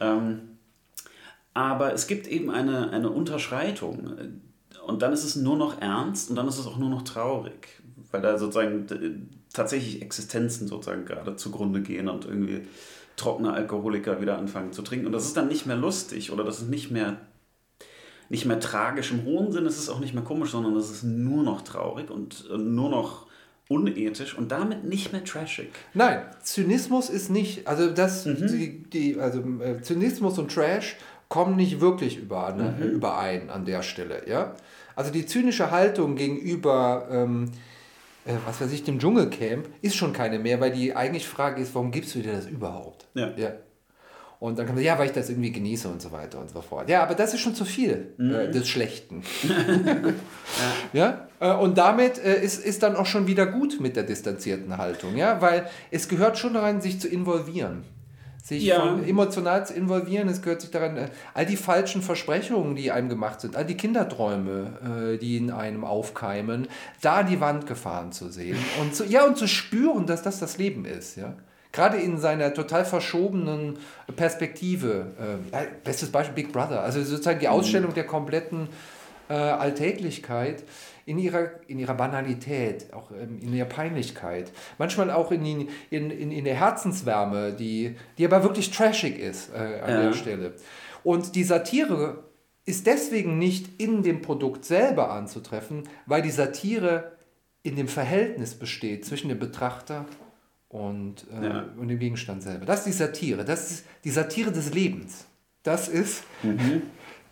[0.01, 0.41] Ähm,
[1.55, 4.13] aber es gibt eben eine, eine Unterschreitung.
[4.87, 7.81] Und dann ist es nur noch ernst und dann ist es auch nur noch traurig.
[8.11, 12.63] Weil da sozusagen tatsächlich Existenzen sozusagen gerade zugrunde gehen und irgendwie
[13.17, 15.07] trockene Alkoholiker wieder anfangen zu trinken.
[15.07, 17.19] Und das ist dann nicht mehr lustig oder das ist nicht mehr,
[18.29, 21.05] nicht mehr tragisch im hohen Sinn, es ist auch nicht mehr komisch, sondern es ist
[21.05, 23.27] nur noch traurig und äh, nur noch
[23.69, 25.71] unethisch und damit nicht mehr trashig.
[25.95, 28.47] Nein, Zynismus ist nicht, also das, mhm.
[28.49, 30.97] die, die, also äh, Zynismus und Trash
[31.29, 32.91] kommen nicht wirklich über, ne, mhm.
[32.91, 34.55] überein an der Stelle, ja.
[34.97, 37.51] Also die zynische Haltung gegenüber ähm,
[38.25, 41.75] äh, was weiß ich, dem Dschungelcamp, ist schon keine mehr, weil die eigentliche Frage ist,
[41.75, 43.07] warum gibst du dir das überhaupt?
[43.15, 43.33] Ja.
[43.37, 43.53] ja.
[44.41, 46.51] Und dann kann man sagen, ja, weil ich das irgendwie genieße und so weiter und
[46.51, 46.89] so fort.
[46.89, 48.35] Ja, aber das ist schon zu viel äh, mhm.
[48.35, 49.23] äh, des Schlechten.
[50.93, 51.29] ja.
[51.41, 51.55] ja?
[51.55, 55.17] Äh, und damit äh, ist, ist dann auch schon wieder gut mit der distanzierten Haltung,
[55.17, 57.85] ja, weil es gehört schon daran, sich zu involvieren
[58.45, 58.99] sich ja.
[59.07, 60.29] emotional zu involvieren.
[60.29, 63.77] Es gehört sich daran, äh, all die falschen Versprechungen, die einem gemacht sind, all die
[63.77, 66.69] Kinderträume, äh, die in einem aufkeimen,
[67.01, 70.59] da die Wand gefahren zu sehen und zu, ja, und zu spüren, dass das das
[70.59, 71.17] Leben ist.
[71.17, 71.33] Ja?
[71.73, 73.79] Gerade in seiner total verschobenen
[74.15, 75.07] Perspektive.
[75.51, 76.83] Äh, bestes Beispiel Big Brother.
[76.83, 77.53] Also sozusagen die mhm.
[77.53, 78.69] Ausstellung der kompletten
[79.27, 80.65] Alltäglichkeit
[81.07, 85.69] in ihrer, in ihrer Banalität, auch ähm, in ihrer Peinlichkeit, manchmal auch in, in,
[86.11, 90.03] in, in der Herzenswärme, die, die aber wirklich trashig ist äh, an ja.
[90.03, 90.55] der Stelle.
[91.03, 92.25] Und die Satire
[92.65, 97.13] ist deswegen nicht in dem Produkt selber anzutreffen, weil die Satire
[97.63, 100.07] in dem Verhältnis besteht zwischen dem Betrachter
[100.69, 101.69] und, äh, ja.
[101.77, 102.65] und dem Gegenstand selber.
[102.67, 103.45] Das ist die Satire.
[103.45, 105.27] Das ist die Satire des Lebens.
[105.63, 106.83] Das ist mhm.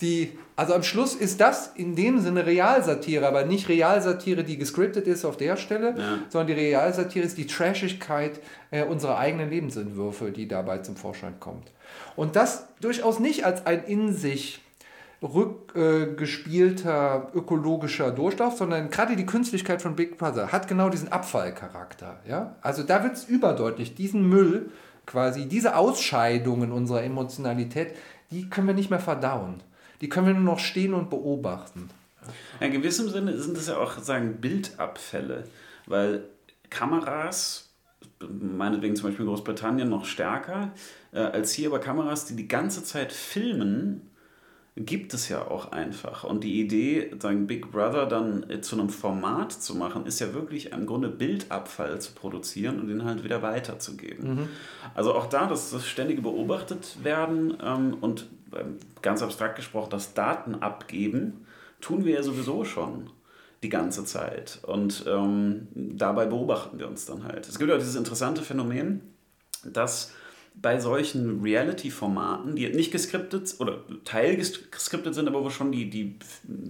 [0.03, 5.07] Die also am Schluss ist das in dem Sinne Realsatire, aber nicht Realsatire, die gescriptet
[5.07, 6.19] ist auf der Stelle, ja.
[6.29, 8.39] sondern die Realsatire ist die Trashigkeit
[8.71, 11.73] äh, unserer eigenen Lebensentwürfe, die dabei zum Vorschein kommt.
[12.17, 14.61] Und das durchaus nicht als ein in sich
[15.23, 22.19] rückgespielter äh, ökologischer Durchlauf, sondern gerade die Künstlichkeit von Big Brother hat genau diesen Abfallcharakter.
[22.29, 22.57] Ja?
[22.61, 24.71] Also da wird es überdeutlich, diesen Müll,
[25.07, 27.95] quasi diese Ausscheidungen unserer Emotionalität,
[28.31, 29.63] die können wir nicht mehr verdauen
[30.03, 31.89] die können wir nur noch stehen und beobachten.
[32.61, 35.45] In gewissem Sinne sind das ja auch sagen Bildabfälle,
[35.87, 36.25] weil
[36.71, 37.71] Kameras,
[38.21, 40.73] meinetwegen zum Beispiel in Großbritannien noch stärker
[41.13, 44.12] äh, als hier, aber Kameras, die die ganze Zeit filmen,
[44.75, 46.25] gibt es ja auch einfach.
[46.25, 50.33] Und die Idee, sagen Big Brother dann äh, zu einem Format zu machen, ist ja
[50.33, 54.35] wirklich im Grunde Bildabfall zu produzieren und den halt wieder weiterzugeben.
[54.35, 54.49] Mhm.
[54.95, 60.15] Also auch da, dass das ständige beobachtet werden ähm, und ähm, ganz abstrakt gesprochen, das
[60.15, 61.47] Daten abgeben,
[61.83, 63.11] tun wir ja sowieso schon
[63.63, 64.61] die ganze Zeit.
[64.63, 67.47] Und ähm, dabei beobachten wir uns dann halt.
[67.47, 69.03] Es gibt ja dieses interessante Phänomen,
[69.65, 70.13] dass
[70.55, 76.17] bei solchen Reality-Formaten, die nicht geskriptet oder teilgeskriptet sind, aber wo schon die, die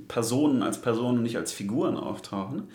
[0.08, 2.68] Personen als Personen, nicht als Figuren auftauchen,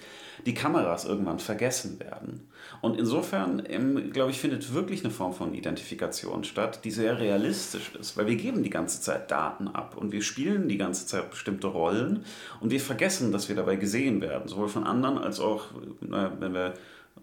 [0.46, 2.48] die Kameras irgendwann vergessen werden.
[2.82, 7.92] Und insofern, ähm, glaube ich, findet wirklich eine Form von Identifikation statt, die sehr realistisch
[8.00, 11.30] ist, weil wir geben die ganze Zeit Daten ab und wir spielen die ganze Zeit
[11.32, 12.26] bestimmte Rollen
[12.60, 15.66] und wir vergessen, dass wir dabei gesehen werden, sowohl von anderen als auch,
[16.02, 16.76] wenn wir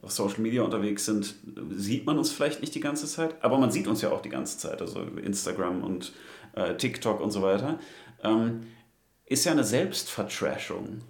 [0.03, 1.35] auf Social Media unterwegs sind,
[1.71, 4.29] sieht man uns vielleicht nicht die ganze Zeit, aber man sieht uns ja auch die
[4.29, 6.13] ganze Zeit, also Instagram und
[6.55, 7.79] äh, TikTok und so weiter,
[8.23, 8.61] ähm,
[9.27, 11.01] ist ja eine Selbstvertrashung.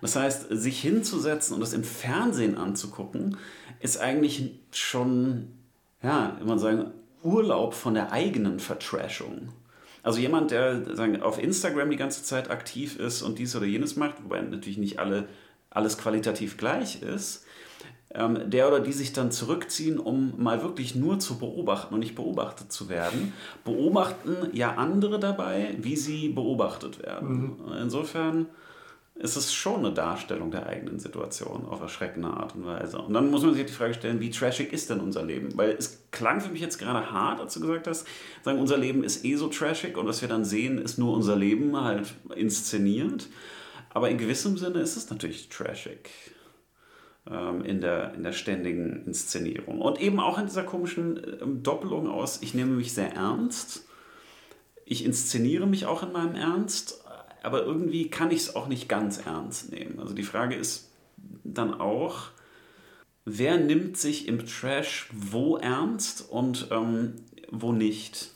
[0.00, 3.36] Das heißt, sich hinzusetzen und das im Fernsehen anzugucken,
[3.80, 5.48] ist eigentlich schon,
[6.02, 9.48] ja, man sagen, Urlaub von der eigenen Vertrashung.
[10.02, 13.96] Also jemand, der sagen, auf Instagram die ganze Zeit aktiv ist und dies oder jenes
[13.96, 15.28] macht, wobei natürlich nicht alle,
[15.70, 17.44] alles qualitativ gleich ist,
[18.10, 22.72] der oder die sich dann zurückziehen, um mal wirklich nur zu beobachten und nicht beobachtet
[22.72, 27.58] zu werden, beobachten ja andere dabei, wie sie beobachtet werden.
[27.66, 27.72] Mhm.
[27.82, 28.46] Insofern
[29.14, 32.98] ist es schon eine Darstellung der eigenen Situation auf erschreckende Art und Weise.
[32.98, 35.58] Und dann muss man sich die Frage stellen, wie trashig ist denn unser Leben?
[35.58, 38.06] Weil es klang für mich jetzt gerade hart, als du gesagt hast,
[38.42, 41.36] sagen, unser Leben ist eh so trashig und was wir dann sehen, ist nur unser
[41.36, 43.26] Leben halt inszeniert.
[43.90, 46.37] Aber in gewissem Sinne ist es natürlich trashig ähm,
[47.64, 49.80] in, der, in der ständigen Inszenierung.
[49.80, 53.86] Und eben auch in dieser komischen ähm, Doppelung aus, ich nehme mich sehr ernst,
[54.84, 57.04] ich inszeniere mich auch in meinem Ernst,
[57.42, 60.00] aber irgendwie kann ich es auch nicht ganz ernst nehmen.
[60.00, 60.90] Also die Frage ist
[61.44, 62.30] dann auch,
[63.24, 67.16] wer nimmt sich im Trash wo ernst und ähm,
[67.50, 68.30] wo nicht?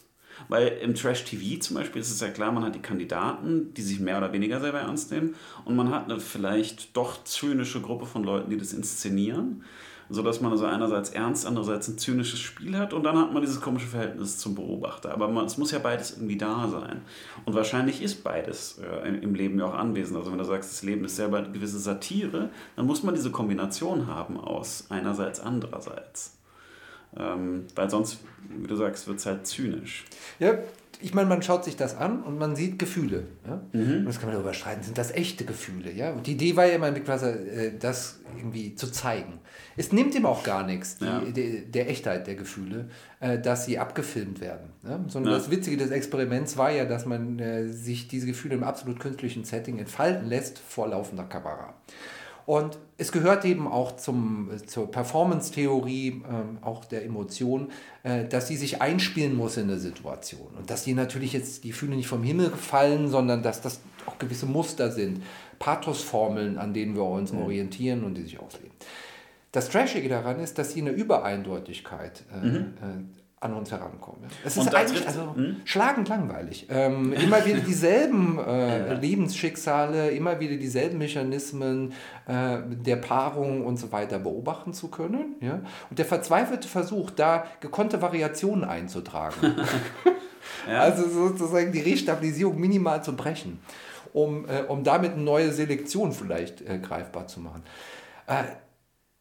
[0.52, 4.00] Weil im Trash-TV zum Beispiel ist es ja klar, man hat die Kandidaten, die sich
[4.00, 5.34] mehr oder weniger selber ernst nehmen
[5.64, 9.64] und man hat eine vielleicht doch zynische Gruppe von Leuten, die das inszenieren
[10.10, 13.40] so dass man also einerseits ernst, andererseits ein zynisches Spiel hat und dann hat man
[13.40, 15.14] dieses komische Verhältnis zum Beobachter.
[15.14, 17.00] Aber man, es muss ja beides irgendwie da sein.
[17.46, 20.18] Und wahrscheinlich ist beides äh, im Leben ja auch anwesend.
[20.18, 23.30] Also wenn du sagst, das Leben ist selber eine gewisse Satire, dann muss man diese
[23.30, 26.41] Kombination haben aus einerseits, andererseits.
[27.16, 30.04] Ähm, weil sonst, wie du sagst, wird es halt zynisch.
[30.38, 30.58] Ja,
[31.02, 33.24] ich meine, man schaut sich das an und man sieht Gefühle.
[33.46, 33.60] Ja?
[33.72, 33.98] Mhm.
[33.98, 35.92] Und das kann man darüber streiten, sind das echte Gefühle?
[35.92, 36.12] Ja?
[36.12, 39.40] Und die Idee war ja immer, äh, das irgendwie zu zeigen.
[39.76, 41.20] Es nimmt ihm auch gar nichts, die, ja.
[41.20, 42.88] die, der Echtheit der Gefühle,
[43.20, 44.70] äh, dass sie abgefilmt werden.
[44.84, 45.00] Ja?
[45.08, 45.38] Sondern ja.
[45.38, 49.44] das Witzige des Experiments war ja, dass man äh, sich diese Gefühle im absolut künstlichen
[49.44, 51.74] Setting entfalten lässt vor laufender Kamera.
[52.46, 57.70] Und es gehört eben auch zum, zur Performance-Theorie, äh, auch der Emotion,
[58.02, 60.48] äh, dass sie sich einspielen muss in eine Situation.
[60.58, 64.18] Und dass die natürlich jetzt die Gefühle nicht vom Himmel fallen, sondern dass das auch
[64.18, 65.22] gewisse Muster sind,
[65.58, 67.42] Pathosformeln, an denen wir uns mhm.
[67.42, 68.72] orientieren und die sich ausleben.
[69.52, 72.74] Das Trashige daran ist, dass sie eine Übereindeutigkeit äh, mhm.
[73.42, 74.30] An uns herankommen.
[74.44, 75.62] Es ist eigentlich also hm?
[75.64, 76.68] schlagend langweilig.
[76.70, 78.92] Ähm, immer wieder dieselben äh, ja.
[78.92, 81.92] Lebensschicksale, immer wieder dieselben Mechanismen
[82.28, 85.34] äh, der Paarung und so weiter beobachten zu können.
[85.40, 85.60] Ja?
[85.90, 89.34] Und der verzweifelte Versuch, da gekonnte Variationen einzutragen.
[90.68, 90.78] ja.
[90.78, 93.58] Also sozusagen die Restabilisierung minimal zu brechen,
[94.12, 97.64] um, äh, um damit eine neue Selektion vielleicht äh, greifbar zu machen.
[98.28, 98.44] Äh,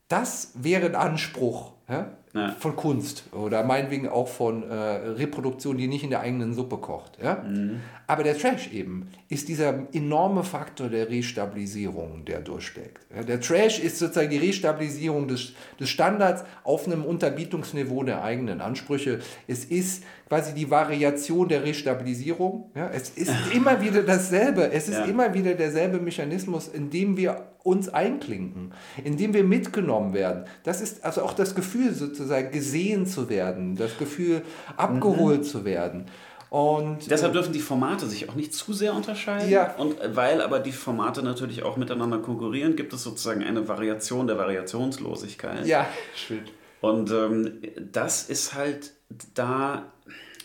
[0.10, 2.12] das wäre ein Anspruch ja?
[2.34, 2.56] Ja.
[2.58, 7.18] von Kunst oder meinetwegen auch von äh, Reproduktion, die nicht in der eigenen Suppe kocht.
[7.22, 7.44] Ja?
[7.44, 7.82] Mhm.
[8.08, 13.06] Aber der Trash eben ist dieser enorme Faktor der Restabilisierung, der durchsteckt.
[13.14, 13.24] Ja?
[13.24, 19.20] Der Trash ist sozusagen die Restabilisierung des, des Standards auf einem Unterbietungsniveau der eigenen Ansprüche.
[19.48, 22.72] Es ist quasi die Variation der Restabilisierung.
[22.76, 22.90] Ja?
[22.94, 24.72] Es ist immer wieder dasselbe.
[24.72, 25.06] Es ist ja.
[25.06, 30.46] immer wieder derselbe Mechanismus, in dem wir uns einklinken, in dem wir mitgenommen werden.
[30.64, 34.42] Das ist also auch das Gefühl sozusagen gesehen zu werden, das Gefühl
[34.78, 35.44] abgeholt mhm.
[35.44, 36.06] zu werden.
[36.50, 39.50] Und, Deshalb äh, dürfen die Formate sich auch nicht zu sehr unterscheiden.
[39.50, 39.74] Ja.
[39.76, 44.38] Und weil aber die Formate natürlich auch miteinander konkurrieren, gibt es sozusagen eine Variation der
[44.38, 45.66] Variationslosigkeit.
[45.66, 46.42] Ja, schön.
[46.82, 47.62] Und ähm,
[47.94, 48.92] das ist halt
[49.34, 49.94] da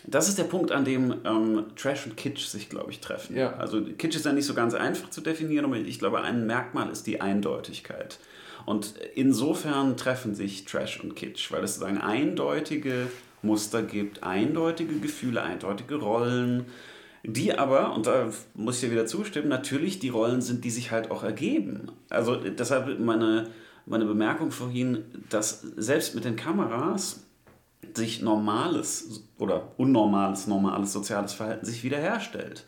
[0.07, 3.35] das ist der Punkt, an dem ähm, Trash und Kitsch sich, glaube ich, treffen.
[3.35, 3.55] Ja.
[3.57, 6.89] Also Kitsch ist ja nicht so ganz einfach zu definieren, aber ich glaube, ein Merkmal
[6.89, 8.17] ist die Eindeutigkeit.
[8.65, 13.07] Und insofern treffen sich Trash und Kitsch, weil es sozusagen eindeutige
[13.41, 16.65] Muster gibt, eindeutige Gefühle, eindeutige Rollen,
[17.23, 20.91] die aber, und da muss ich dir wieder zustimmen, natürlich die Rollen sind, die sich
[20.91, 21.91] halt auch ergeben.
[22.09, 23.49] Also deshalb meine,
[23.85, 27.26] meine Bemerkung vorhin, dass selbst mit den Kameras
[27.95, 32.65] sich normales oder unnormales, normales soziales Verhalten sich wiederherstellt.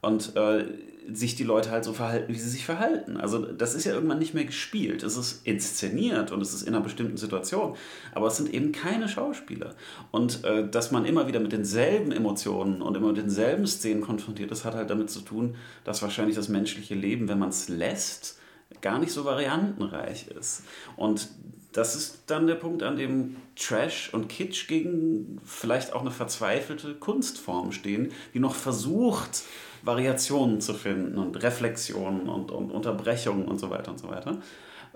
[0.00, 0.66] Und äh,
[1.12, 3.16] sich die Leute halt so verhalten, wie sie sich verhalten.
[3.16, 5.02] Also das ist ja irgendwann nicht mehr gespielt.
[5.02, 7.76] Es ist inszeniert und es ist in einer bestimmten Situation.
[8.12, 9.74] Aber es sind eben keine Schauspieler.
[10.10, 14.50] Und äh, dass man immer wieder mit denselben Emotionen und immer mit denselben Szenen konfrontiert
[14.50, 18.38] ist, hat halt damit zu tun, dass wahrscheinlich das menschliche Leben, wenn man es lässt,
[18.80, 20.62] gar nicht so variantenreich ist.
[20.96, 21.28] Und
[21.74, 26.94] das ist dann der Punkt, an dem Trash und Kitsch gegen vielleicht auch eine verzweifelte
[26.94, 29.42] Kunstform stehen, die noch versucht,
[29.82, 34.38] Variationen zu finden und Reflexionen und, und Unterbrechungen und so weiter und so weiter.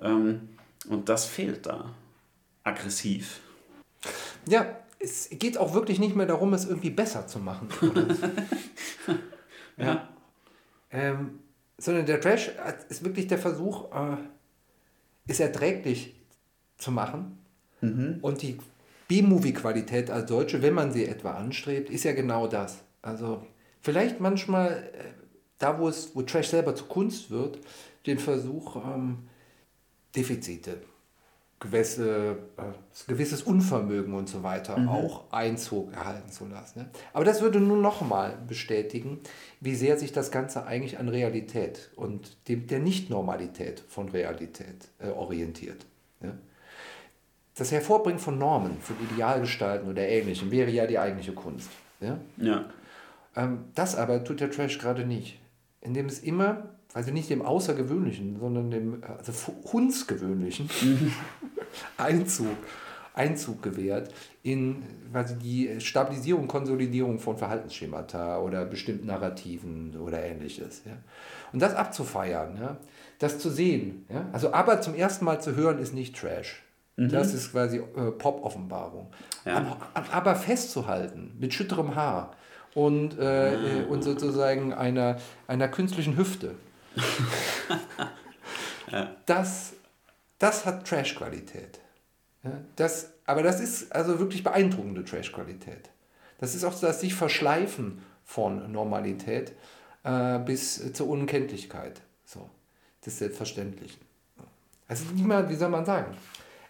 [0.01, 0.51] Ähm,
[0.89, 1.93] und das fehlt da.
[2.63, 3.41] Aggressiv.
[4.49, 7.69] Ja, es geht auch wirklich nicht mehr darum, es irgendwie besser zu machen.
[9.77, 9.85] ja.
[9.85, 10.09] ja.
[10.93, 11.41] Ähm,
[11.77, 12.53] sondern der Trash
[12.89, 14.17] ist wirklich der Versuch, äh,
[15.27, 16.18] ist erträglich
[16.79, 17.39] zu machen.
[17.81, 18.19] Mhm.
[18.23, 18.59] Und die
[19.09, 22.79] B-Movie-Qualität als solche, wenn man sie etwa anstrebt, ist ja genau das.
[23.03, 23.43] Also
[23.81, 25.05] vielleicht manchmal, äh,
[25.59, 27.59] da wo es, wo Trash selber zu Kunst wird,
[28.07, 29.19] den Versuch, ähm,
[30.15, 30.79] Defizite,
[31.61, 34.89] gewisse, äh, gewisses Unvermögen und so weiter mhm.
[34.89, 36.81] auch Einzug erhalten zu lassen.
[36.81, 36.91] Ne?
[37.13, 39.21] Aber das würde nur nochmal bestätigen,
[39.61, 45.09] wie sehr sich das Ganze eigentlich an Realität und dem, der Nicht-Normalität von Realität äh,
[45.09, 45.87] orientiert.
[46.21, 46.39] Ne?
[47.59, 51.69] Das Hervorbringen von Normen, von Idealgestalten oder Ähnlichem wäre ja die eigentliche Kunst.
[52.01, 52.19] Ja.
[52.37, 52.65] ja.
[53.35, 55.41] Ähm, das aber tut der Trash gerade nicht.
[55.81, 59.33] Indem es immer, also nicht dem Außergewöhnlichen, sondern dem also
[59.73, 60.71] Hundsgewöhnlichen.
[61.97, 62.57] Einzug,
[63.15, 70.83] Einzug gewährt in quasi die Stabilisierung, Konsolidierung von Verhaltensschemata oder bestimmten Narrativen oder ähnliches.
[70.85, 70.93] Ja.
[71.53, 72.77] Und das abzufeiern, ja,
[73.19, 74.07] das zu sehen.
[74.09, 74.29] Ja.
[74.33, 76.63] Also aber zum ersten Mal zu hören ist nicht Trash.
[76.99, 77.11] Mhm.
[77.11, 79.07] Das ist quasi äh, Pop-Offenbarung.
[79.45, 79.79] Ja.
[80.13, 82.35] Aber, festzuhalten, mit schütterem Haar
[82.75, 83.85] und, äh, mhm.
[83.89, 86.57] und sozusagen einer, einer künstlichen Hüfte,
[88.91, 89.15] ja.
[89.27, 89.75] das,
[90.41, 91.81] das hat Trash-Qualität.
[92.77, 95.91] Das, aber das ist also wirklich beeindruckende Trash-Qualität.
[96.39, 99.53] Das ist auch das sich verschleifen von Normalität
[100.03, 102.49] äh, bis zur Unkenntlichkeit so,
[103.05, 104.01] des Selbstverständlichen.
[104.89, 106.17] Also nicht mal, wie soll man sagen,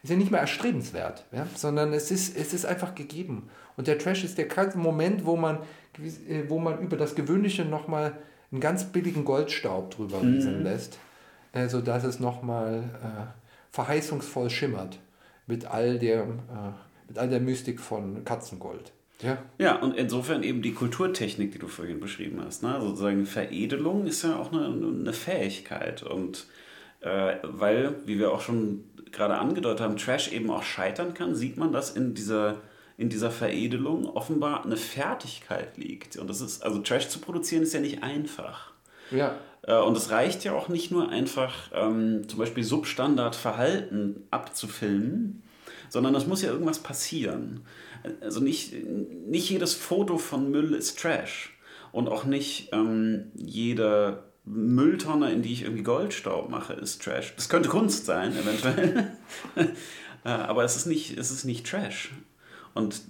[0.02, 1.46] ist ja nicht mehr erstrebenswert, ja?
[1.54, 3.50] sondern es ist, es ist einfach gegeben.
[3.76, 5.58] Und der Trash ist der Moment, wo man,
[6.28, 8.18] äh, wo man über das Gewöhnliche nochmal
[8.50, 10.34] einen ganz billigen Goldstaub drüber mhm.
[10.34, 10.98] rieseln lässt,
[11.52, 14.98] äh, sodass es nochmal äh, verheißungsvoll schimmert
[15.46, 16.26] mit all, der, äh,
[17.08, 18.92] mit all der Mystik von Katzengold.
[19.22, 19.38] Ja.
[19.58, 22.62] ja, und insofern eben die Kulturtechnik, die du vorhin beschrieben hast.
[22.62, 22.72] Ne?
[22.72, 26.04] Also sozusagen Veredelung ist ja auch eine, eine Fähigkeit.
[26.04, 26.46] Und
[27.00, 31.56] äh, weil, wie wir auch schon gerade angedeutet haben, Trash eben auch scheitern kann, sieht
[31.56, 32.56] man, dass in dieser,
[32.96, 36.16] in dieser Veredelung offenbar eine Fertigkeit liegt.
[36.16, 38.72] Und das ist, also Trash zu produzieren ist ja nicht einfach.
[39.10, 39.36] Ja.
[39.62, 45.42] Äh, und es reicht ja auch nicht nur einfach, ähm, zum Beispiel Substandardverhalten abzufilmen,
[45.88, 47.60] sondern es muss ja irgendwas passieren.
[48.20, 48.74] Also nicht,
[49.26, 51.54] nicht jedes Foto von Müll ist Trash.
[51.90, 57.34] Und auch nicht ähm, jeder Mülltonne, in die ich irgendwie Goldstaub mache, ist Trash.
[57.36, 59.12] Das könnte Kunst sein, eventuell.
[60.24, 62.10] Äh, aber es ist nicht, es ist nicht Trash.
[62.74, 63.02] Und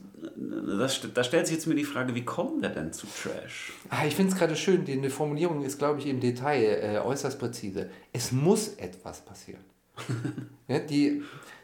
[0.78, 3.72] das, da stellt sich jetzt mir die Frage, wie kommen wir denn zu Trash?
[3.88, 6.98] Ah, ich finde es gerade schön, die, die Formulierung ist, glaube ich, im Detail äh,
[6.98, 7.88] äußerst präzise.
[8.12, 9.64] Es muss etwas passieren.
[10.68, 11.22] ja, die,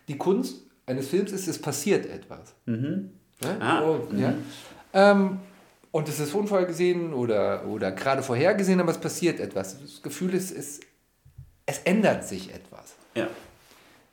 [0.09, 2.55] die Kunst eines Films ist, es passiert etwas.
[2.67, 3.11] Mhm.
[3.43, 3.57] Ja?
[3.61, 4.19] Ah, oh, mhm.
[4.19, 4.35] ja?
[4.93, 5.41] Ähm,
[5.95, 9.81] und es ist unvorhergesehen oder, oder gerade vorhergesehen, aber es passiert etwas.
[9.81, 10.81] Das Gefühl ist, es,
[11.67, 12.97] es ändert sich etwas.
[13.15, 13.29] Ja.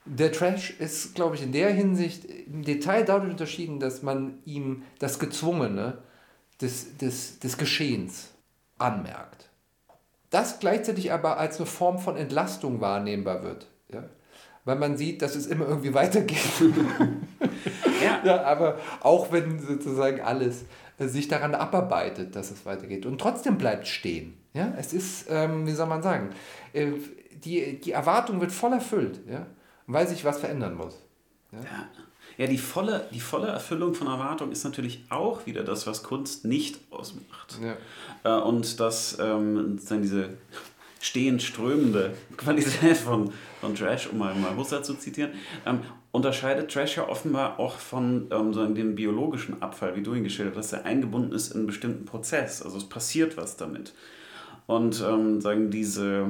[0.06, 4.84] Der Trash ist, glaube ich, in der Hinsicht im Detail dadurch unterschieden, dass man ihm
[5.00, 6.04] das Gezwungene
[6.62, 8.28] des, des, des Geschehens
[8.78, 9.50] anmerkt.
[10.30, 13.66] Das gleichzeitig aber als eine Form von Entlastung wahrnehmbar wird.
[14.64, 16.38] Weil man sieht, dass es immer irgendwie weitergeht.
[18.04, 18.22] ja.
[18.24, 18.44] ja.
[18.44, 20.66] Aber auch wenn sozusagen alles
[21.00, 23.06] sich daran abarbeitet, dass es weitergeht.
[23.06, 24.38] Und trotzdem bleibt stehen.
[24.54, 24.74] Ja?
[24.78, 26.30] Es ist, ähm, wie soll man sagen,
[26.74, 26.92] äh,
[27.44, 29.48] die, die Erwartung wird voll erfüllt, ja?
[29.88, 31.00] weil sich was verändern muss.
[31.52, 31.60] Ja?
[31.60, 31.90] ja.
[32.38, 36.46] Ja, die volle, die volle Erfüllung von Erwartung ist natürlich auch wieder das, was Kunst
[36.46, 37.60] nicht ausmacht.
[37.62, 37.76] Ja.
[38.24, 40.38] Äh, und dass ähm, diese
[41.02, 45.32] stehend strömende Qualität von, von Trash, um mal, mal Husserl zu zitieren,
[45.66, 45.80] ähm,
[46.12, 50.72] unterscheidet Trash ja offenbar auch von ähm, dem biologischen Abfall, wie du ihn geschildert hast,
[50.72, 52.62] der eingebunden ist in einen bestimmten Prozess.
[52.62, 53.94] Also es passiert was damit.
[54.68, 56.28] Und ähm, sagen diese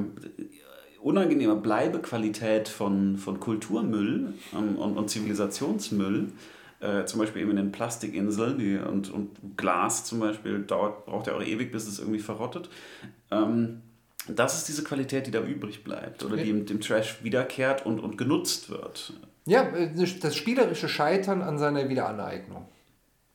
[1.02, 6.28] unangenehme Bleibequalität von, von Kulturmüll ähm, und, und Zivilisationsmüll,
[6.80, 11.26] äh, zum Beispiel eben in den Plastikinseln die, und, und Glas zum Beispiel, dauert, braucht
[11.26, 12.70] ja auch ewig, bis es irgendwie verrottet.
[13.30, 13.82] Ähm,
[14.28, 18.00] das ist diese Qualität, die da übrig bleibt oder die im, dem Trash wiederkehrt und,
[18.00, 19.14] und genutzt wird.
[19.46, 22.66] Ja, äh, das spielerische Scheitern an seiner Wiederaneignung.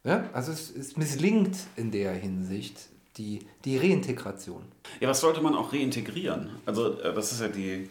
[0.03, 4.63] Ja, also es, es misslingt in der Hinsicht die, die Reintegration.
[4.99, 6.51] Ja, was sollte man auch reintegrieren?
[6.65, 7.89] Also äh, das ist ja die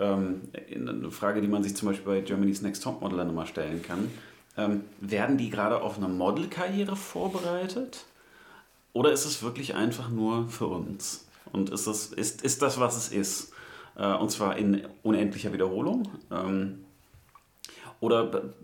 [0.00, 3.82] ähm, eine Frage, die man sich zum Beispiel bei Germany's Next Topmodel dann immer stellen
[3.82, 4.10] kann.
[4.56, 8.06] Ähm, werden die gerade auf eine Modelkarriere vorbereitet?
[8.92, 11.26] Oder ist es wirklich einfach nur für uns?
[11.52, 13.52] Und ist das, ist, ist das was es ist?
[13.96, 16.08] Äh, und zwar in unendlicher Wiederholung?
[16.30, 16.84] Ähm,
[18.00, 18.54] oder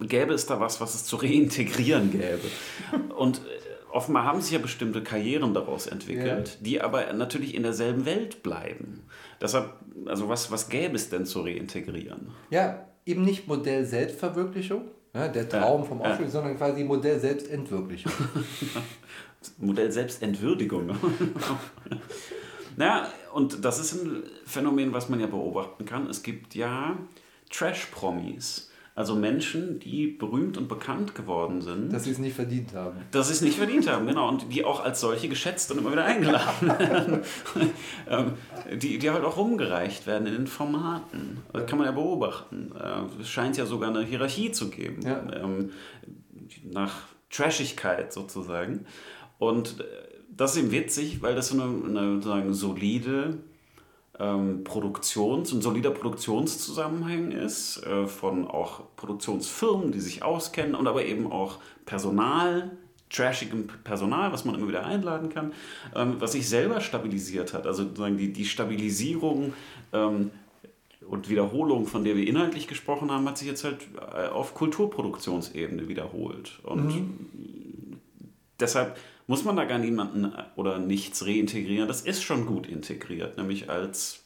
[0.00, 2.48] gäbe es da was, was es zu reintegrieren gäbe?
[3.16, 6.54] Und äh, offenbar haben sich ja bestimmte Karrieren daraus entwickelt, ja.
[6.60, 9.04] die aber natürlich in derselben Welt bleiben.
[9.40, 9.70] Deshalb,
[10.06, 12.28] also was, was gäbe es denn zu reintegrieren?
[12.50, 18.12] Ja, eben nicht Modell Selbstverwirklichung, ja, der Traum ja, vom Aufstieg, sondern quasi Modell Selbstentwirklichung.
[19.58, 20.96] Modell Selbstentwürdigung.
[22.76, 26.08] naja, und das ist ein Phänomen, was man ja beobachten kann.
[26.08, 26.96] Es gibt ja
[27.50, 28.70] Trash-Promis.
[28.96, 31.92] Also Menschen, die berühmt und bekannt geworden sind.
[31.92, 32.98] Dass sie es nicht verdient haben.
[33.10, 34.26] Dass sie es nicht verdient haben, genau.
[34.26, 37.20] Und die auch als solche geschätzt und immer wieder eingeladen werden.
[38.08, 38.34] Ähm,
[38.80, 41.38] die, die halt auch rumgereicht werden in den Formaten.
[41.52, 42.72] Das kann man ja beobachten.
[42.80, 45.02] Äh, es scheint ja sogar eine Hierarchie zu geben.
[45.02, 45.20] Ja.
[45.32, 45.70] Ähm,
[46.62, 46.92] nach
[47.30, 48.86] Trashigkeit sozusagen.
[49.38, 49.84] Und äh,
[50.36, 53.38] das ist eben witzig, weil das so eine, eine sozusagen solide
[54.18, 61.04] ähm, Produktions- und solider Produktionszusammenhang ist, äh, von auch Produktionsfirmen, die sich auskennen und aber
[61.04, 62.70] eben auch Personal,
[63.10, 65.52] trashigem Personal, was man immer wieder einladen kann,
[65.94, 67.66] ähm, was sich selber stabilisiert hat.
[67.66, 69.52] Also sozusagen die, die Stabilisierung
[69.92, 70.30] ähm,
[71.08, 75.88] und Wiederholung, von der wir inhaltlich gesprochen haben, hat sich jetzt halt äh, auf Kulturproduktionsebene
[75.88, 76.58] wiederholt.
[76.64, 78.00] Und mhm.
[78.58, 78.96] deshalb
[79.26, 81.88] muss man da gar niemanden oder nichts reintegrieren.
[81.88, 84.20] Das ist schon gut integriert, nämlich als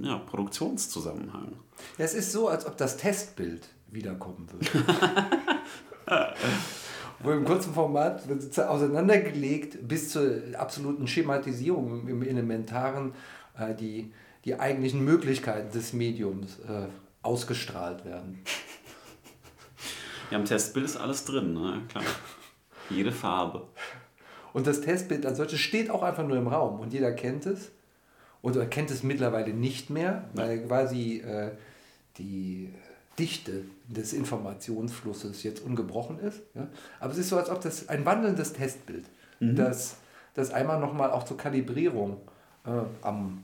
[0.00, 1.52] ja, Produktionszusammenhang.
[1.98, 4.86] Es ist so, als ob das Testbild wiederkommen würde.
[7.20, 13.14] Wo im kurzen Format wird auseinandergelegt bis zur absoluten Schematisierung im Elementaren
[13.58, 14.12] äh, die,
[14.44, 16.86] die eigentlichen Möglichkeiten des Mediums äh,
[17.22, 18.42] ausgestrahlt werden.
[20.30, 21.82] Ja, im Testbild ist alles drin, ne?
[21.88, 22.04] klar.
[22.90, 23.66] Jede Farbe.
[24.56, 27.72] Und das Testbild als solches steht auch einfach nur im Raum und jeder kennt es.
[28.40, 31.50] Oder kennt es mittlerweile nicht mehr, weil quasi äh,
[32.16, 32.72] die
[33.18, 36.40] Dichte des Informationsflusses jetzt ungebrochen ist.
[36.54, 36.68] Ja?
[37.00, 39.04] Aber es ist so, als ob das ein wandelndes Testbild,
[39.40, 39.56] mhm.
[39.56, 39.96] das,
[40.32, 42.22] das einmal nochmal auch zur Kalibrierung
[42.64, 42.70] äh,
[43.02, 43.42] am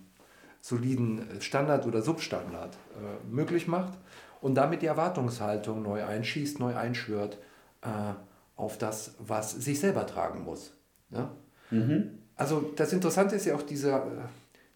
[0.62, 3.92] soliden Standard oder Substandard äh, möglich macht
[4.40, 7.36] und damit die Erwartungshaltung neu einschießt, neu einschwört
[7.82, 8.14] äh,
[8.56, 10.72] auf das, was sich selber tragen muss.
[11.12, 11.30] Ja?
[11.70, 12.10] Mhm.
[12.36, 14.00] Also das Interessante ist ja auch diese, äh,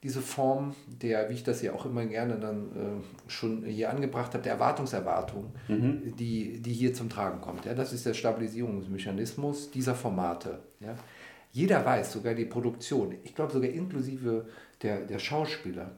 [0.02, 4.34] diese Form der, wie ich das ja auch immer gerne dann äh, schon hier angebracht
[4.34, 6.14] habe, der Erwartungserwartung, mhm.
[6.16, 7.64] die, die hier zum Tragen kommt.
[7.64, 7.74] Ja?
[7.74, 10.60] Das ist der Stabilisierungsmechanismus dieser Formate.
[10.80, 10.94] Ja?
[11.52, 14.46] Jeder weiß, sogar die Produktion, ich glaube sogar inklusive
[14.82, 15.92] der, der Schauspieler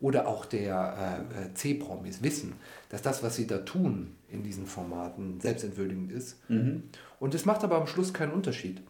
[0.00, 2.54] oder auch der äh, äh C-Promis wissen,
[2.88, 6.40] dass das, was sie da tun in diesen Formaten, selbstentwürdigend ist.
[6.50, 6.84] Mhm.
[7.20, 8.82] Und es macht aber am Schluss keinen Unterschied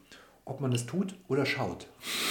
[0.45, 1.86] ob man es tut oder schaut.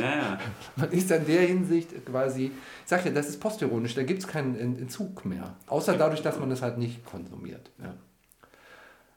[0.00, 0.38] ja, ja.
[0.76, 2.52] Man ist in der Hinsicht quasi, ich
[2.86, 5.56] sag ja, das ist postironisch, da gibt es keinen Entzug mehr.
[5.66, 7.70] Außer dadurch, dass man es halt nicht konsumiert.
[7.82, 7.94] Ja.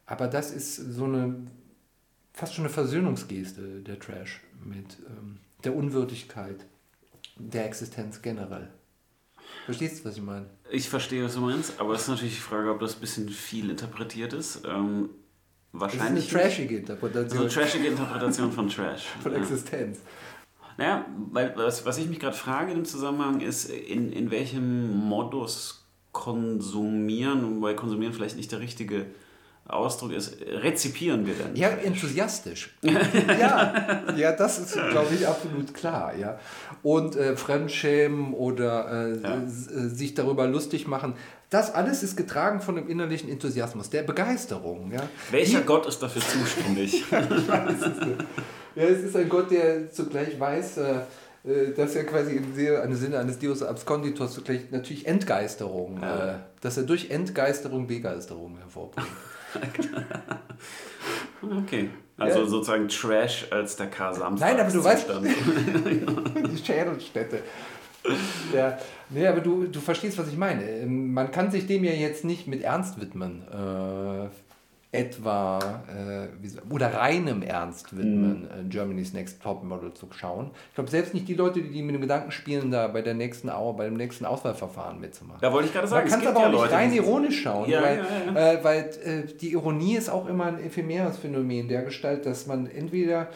[0.05, 1.47] Aber das ist so eine,
[2.33, 6.65] fast schon eine Versöhnungsgeste, der Trash, mit ähm, der Unwürdigkeit
[7.38, 8.69] der Existenz generell.
[9.65, 10.45] Verstehst du, was ich meine?
[10.69, 13.29] Ich verstehe, was du meinst, aber es ist natürlich die Frage, ob das ein bisschen
[13.29, 14.63] viel interpretiert ist.
[14.65, 15.09] Ähm,
[15.80, 16.26] Wahrscheinlich.
[16.26, 17.43] Das ist eine trashige Interpretation.
[17.43, 19.05] Also trashige Interpretation von Trash.
[19.23, 19.39] von ja.
[19.39, 19.99] Existenz.
[20.78, 25.86] Naja, weil was, was ich mich gerade frage im Zusammenhang ist, in, in welchem Modus
[26.11, 29.05] konsumieren, weil konsumieren vielleicht nicht der richtige
[29.67, 31.55] Ausdruck ist, rezipieren wir denn?
[31.55, 32.76] Ja, enthusiastisch.
[32.82, 36.15] ja, ja, das ist, glaube ich, absolut klar.
[36.15, 36.39] Ja.
[36.84, 39.36] Und äh, Fremdschämen oder äh, ja.
[39.38, 41.15] Äh, sich darüber lustig machen,
[41.49, 44.91] das alles ist getragen von dem innerlichen Enthusiasmus, der Begeisterung.
[44.91, 45.07] Ja.
[45.31, 46.93] Welcher Die, Gott ist dafür zuständig?
[46.93, 48.25] ich weiß es nicht.
[48.75, 50.95] Ja, es ist ein Gott, der zugleich weiß, äh,
[51.45, 56.31] äh dass er quasi im Sinne eines Deus Absconditus zugleich natürlich Entgeisterung, ja.
[56.31, 59.07] äh, dass er durch Entgeisterung Begeisterung hervorbringt.
[61.41, 61.89] okay.
[62.17, 62.45] Also ja.
[62.45, 64.11] sozusagen Trash als der K.
[64.37, 67.39] Nein, aber du weißt, die Schädelstätte.
[68.53, 68.78] Ja,
[69.10, 70.86] nee, aber du, du verstehst, was ich meine.
[70.86, 73.43] Man kann sich dem ja jetzt nicht mit Ernst widmen.
[73.51, 74.30] Äh,
[74.95, 78.68] etwa äh, oder reinem Ernst widmen, mhm.
[78.68, 80.51] Äh, Germany's Next Top Model zu schauen.
[80.70, 83.47] Ich glaube, selbst nicht die Leute, die mit dem Gedanken spielen, da bei, der nächsten,
[83.78, 85.39] bei dem nächsten Auswahlverfahren mitzumachen.
[85.41, 86.10] Da wollte ich gerade sagen.
[86.10, 88.80] Man kann es aber ja auch nicht rein ironisch schauen, ja, weil, ja, äh, weil
[89.03, 93.28] äh, die Ironie ist auch immer ein ephemeres Phänomen der Gestalt, dass man entweder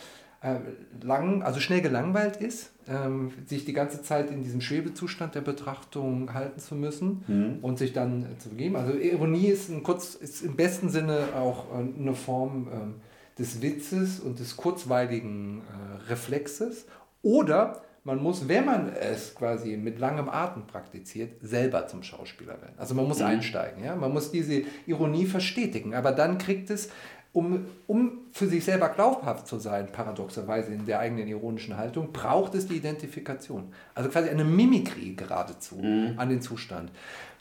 [0.42, 0.56] äh,
[1.02, 6.34] lang, also schnell gelangweilt ist, ähm, sich die ganze Zeit in diesem Schwebezustand der Betrachtung
[6.34, 7.60] halten zu müssen mhm.
[7.62, 8.76] und sich dann äh, zu begeben.
[8.76, 12.96] Also Ironie ist, ein kurz, ist im besten Sinne auch äh, eine Form ähm,
[13.38, 16.86] des Witzes und des kurzweiligen äh, Reflexes.
[17.22, 22.74] Oder man muss, wenn man es quasi mit langem Atem praktiziert, selber zum Schauspieler werden.
[22.78, 23.26] Also man muss mhm.
[23.26, 23.96] einsteigen, ja?
[23.96, 26.90] man muss diese Ironie verstetigen, aber dann kriegt es
[27.32, 32.56] um, um für sich selber glaubhaft zu sein, paradoxerweise in der eigenen ironischen Haltung, braucht
[32.56, 33.72] es die Identifikation.
[33.94, 36.14] Also quasi eine Mimikrie geradezu mhm.
[36.18, 36.92] an den Zustand.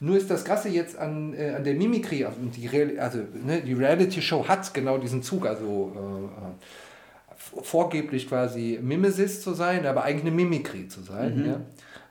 [0.01, 3.63] Nur ist das Krasse jetzt an, äh, an der Mimikrie, also die, Real, also, ne,
[3.63, 10.27] die Reality-Show hat genau diesen Zug, also äh, vorgeblich quasi Mimesis zu sein, aber eigentlich
[10.27, 11.39] eine Mimikrie zu sein.
[11.39, 11.47] Mhm.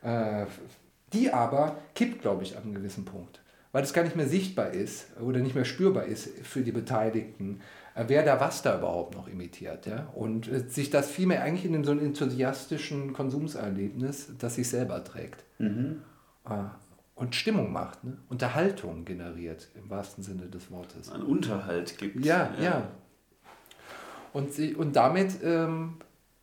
[0.04, 0.42] Ja?
[0.42, 0.46] Äh,
[1.14, 3.37] die aber kippt, glaube ich, an einem gewissen Punkt
[3.78, 7.62] weil es gar nicht mehr sichtbar ist oder nicht mehr spürbar ist für die Beteiligten,
[7.94, 9.86] äh, wer da was da überhaupt noch imitiert.
[9.86, 10.08] Ja?
[10.16, 15.44] Und äh, sich das vielmehr eigentlich in so einem enthusiastischen Konsumserlebnis, das sich selber trägt.
[15.60, 16.02] Mhm.
[16.44, 16.72] Ah,
[17.14, 18.18] und Stimmung macht, ne?
[18.30, 21.12] Unterhaltung generiert, im wahrsten Sinne des Wortes.
[21.12, 22.26] Ein Unterhalt gibt.
[22.26, 22.64] Ja, ja.
[22.64, 22.88] ja.
[24.34, 25.98] Und, sie, und damit ähm,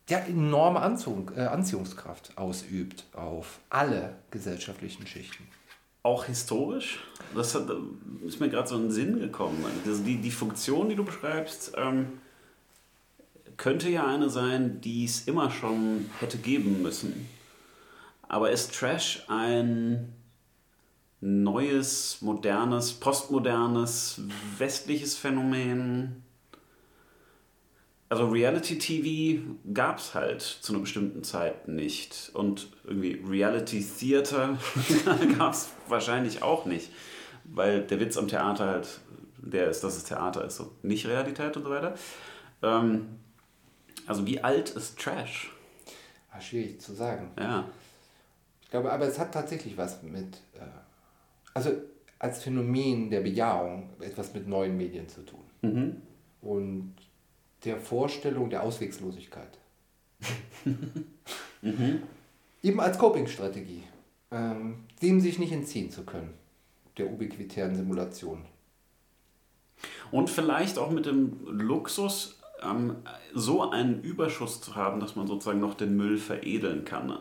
[0.07, 5.43] ja, enorme Anziehung, äh, Anziehungskraft ausübt auf alle gesellschaftlichen Schichten
[6.05, 6.99] auch historisch?
[7.33, 7.67] Das hat,
[8.25, 9.65] ist mir gerade so in den Sinn gekommen.
[9.85, 12.19] Also die, die Funktion, die du beschreibst, ähm,
[13.57, 17.27] könnte ja eine sein, die es immer schon hätte geben müssen.
[18.27, 20.13] Aber ist Trash ein
[21.21, 24.21] neues, modernes, postmodernes,
[24.57, 26.23] westliches Phänomen?
[28.15, 29.41] Also Reality TV
[29.73, 32.31] gab es halt zu einer bestimmten Zeit nicht.
[32.33, 34.57] Und irgendwie Reality Theater
[35.37, 36.91] gab es wahrscheinlich auch nicht.
[37.43, 38.99] Weil der Witz am Theater halt
[39.37, 41.93] der ist, dass es Theater ist und nicht Realität und so weiter.
[42.63, 43.19] Ähm,
[44.07, 45.51] also wie alt ist Trash?
[46.31, 47.31] Ach, schwierig zu sagen.
[47.37, 47.67] Ja.
[48.61, 50.61] Ich glaube, aber es hat tatsächlich was mit, äh,
[51.53, 51.71] also
[52.17, 55.43] als Phänomen der Bejahung etwas mit neuen Medien zu tun.
[55.61, 56.01] Mhm.
[56.41, 56.95] Und
[57.65, 59.57] der Vorstellung der Auswegslosigkeit.
[61.61, 62.03] mhm.
[62.63, 63.83] Eben als Coping-Strategie,
[64.31, 66.33] ähm, dem sich nicht entziehen zu können,
[66.97, 68.45] der ubiquitären Simulation.
[70.11, 72.95] Und vielleicht auch mit dem Luxus, ähm,
[73.33, 77.17] so einen Überschuss zu haben, dass man sozusagen noch den Müll veredeln kann.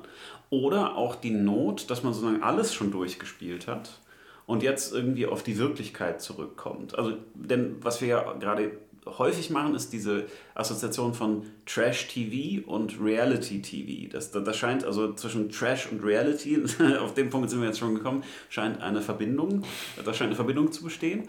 [0.51, 4.01] Oder auch die Not, dass man sozusagen alles schon durchgespielt hat
[4.47, 6.97] und jetzt irgendwie auf die Wirklichkeit zurückkommt.
[6.97, 14.13] Also, denn was wir ja gerade häufig machen, ist diese Assoziation von Trash-TV und Reality-TV.
[14.13, 16.63] Das, das, scheint also zwischen Trash und Reality,
[17.01, 19.63] auf dem Punkt sind wir jetzt schon gekommen, scheint eine Verbindung,
[20.05, 21.29] da scheint eine Verbindung zu bestehen.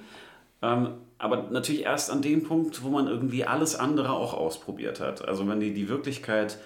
[0.61, 5.27] Ähm, aber natürlich erst an dem Punkt, wo man irgendwie alles andere auch ausprobiert hat.
[5.27, 6.57] Also wenn die, die Wirklichkeit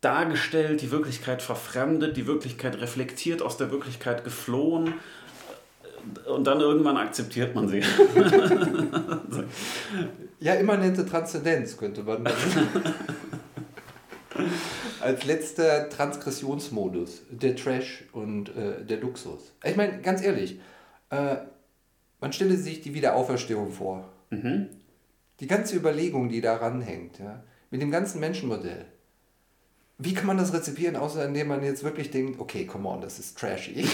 [0.00, 4.94] dargestellt, die Wirklichkeit verfremdet, die Wirklichkeit reflektiert, aus der Wirklichkeit geflohen,
[6.26, 7.80] und dann irgendwann akzeptiert man sie.
[10.40, 12.26] ja, immanente Transzendenz könnte man
[15.00, 19.52] Als letzter Transgressionsmodus, der Trash und äh, der Luxus.
[19.64, 20.60] Ich meine, ganz ehrlich,
[21.10, 21.36] äh,
[22.20, 24.08] man stelle sich die Wiederauferstehung vor.
[24.30, 24.68] Mhm.
[25.40, 28.86] Die ganze Überlegung, die daran hängt, ja, mit dem ganzen Menschenmodell.
[29.98, 33.18] Wie kann man das rezipieren, außer indem man jetzt wirklich denkt, okay, come on, das
[33.18, 33.84] ist trashy.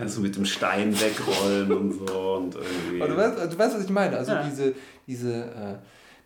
[0.00, 2.34] Ja, so mit dem Stein wegrollen und so.
[2.36, 2.98] Und irgendwie.
[2.98, 4.16] du, weißt, du weißt, was ich meine.
[4.16, 4.42] Also ja.
[4.42, 4.74] diese,
[5.06, 5.76] diese, äh,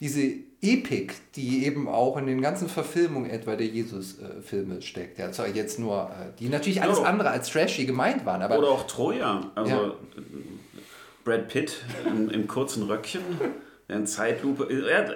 [0.00, 0.22] diese
[0.62, 5.18] Epik, die eben auch in den ganzen Verfilmungen etwa der Jesus-Filme steckt.
[5.18, 7.04] Ja, zwar jetzt nur, äh, die natürlich alles oh.
[7.04, 8.42] andere als trashy gemeint waren.
[8.42, 9.50] Aber Oder auch Troja.
[9.54, 9.94] Also ja.
[11.24, 13.22] Brad Pitt im, im kurzen Röckchen.
[13.86, 14.66] In Zeitlupe.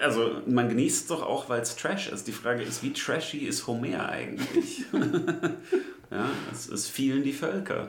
[0.02, 2.26] Also man genießt es doch auch, weil es Trash ist.
[2.26, 4.84] Die Frage ist, wie trashy ist Homer eigentlich?
[6.10, 7.88] ja, es, es fielen die Völker.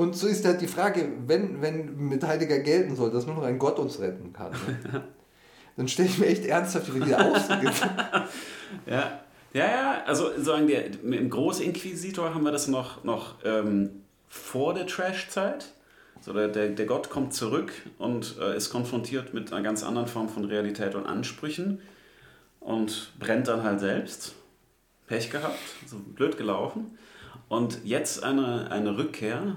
[0.00, 3.42] Und so ist halt die Frage, wenn, wenn mit Heidegger gelten soll, dass nur noch
[3.42, 5.04] ein Gott uns retten kann, ne?
[5.76, 7.48] dann stelle ich mir echt ernsthaft die wieder aus.
[8.86, 9.20] ja.
[9.52, 13.90] Ja, ja, also sagen wir, im Großinquisitor haben wir das noch, noch ähm,
[14.26, 15.66] vor der Trash-Zeit.
[16.22, 20.08] So der, der, der Gott kommt zurück und äh, ist konfrontiert mit einer ganz anderen
[20.08, 21.82] Form von Realität und Ansprüchen
[22.58, 24.34] und brennt dann halt selbst.
[25.08, 26.96] Pech gehabt, so blöd gelaufen.
[27.50, 29.56] Und jetzt eine, eine Rückkehr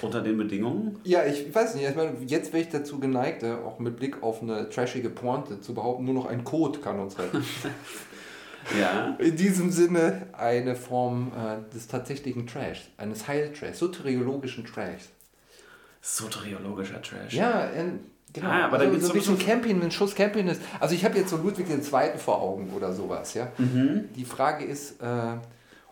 [0.00, 0.98] Unter den Bedingungen?
[1.04, 1.88] Ja, ich weiß nicht.
[1.88, 5.60] Ich meine, jetzt wäre ich dazu geneigt, äh, auch mit Blick auf eine trashige Pointe
[5.60, 7.44] zu behaupten, nur noch ein Code kann uns retten.
[8.80, 9.16] ja.
[9.18, 15.02] In diesem Sinne eine Form äh, des tatsächlichen Trash, eines Heiltrash, soteriologischen Trash.
[16.00, 17.32] Soteriologischer Trash?
[17.32, 18.00] Ja, in,
[18.32, 18.48] genau.
[18.48, 20.60] Ah, aber also, so ein bisschen Camping, ein Schuss Camping ist.
[20.80, 22.18] Also ich habe jetzt so Ludwig II.
[22.18, 23.52] vor Augen oder sowas, ja.
[23.58, 24.08] Mhm.
[24.16, 25.36] Die Frage ist, äh,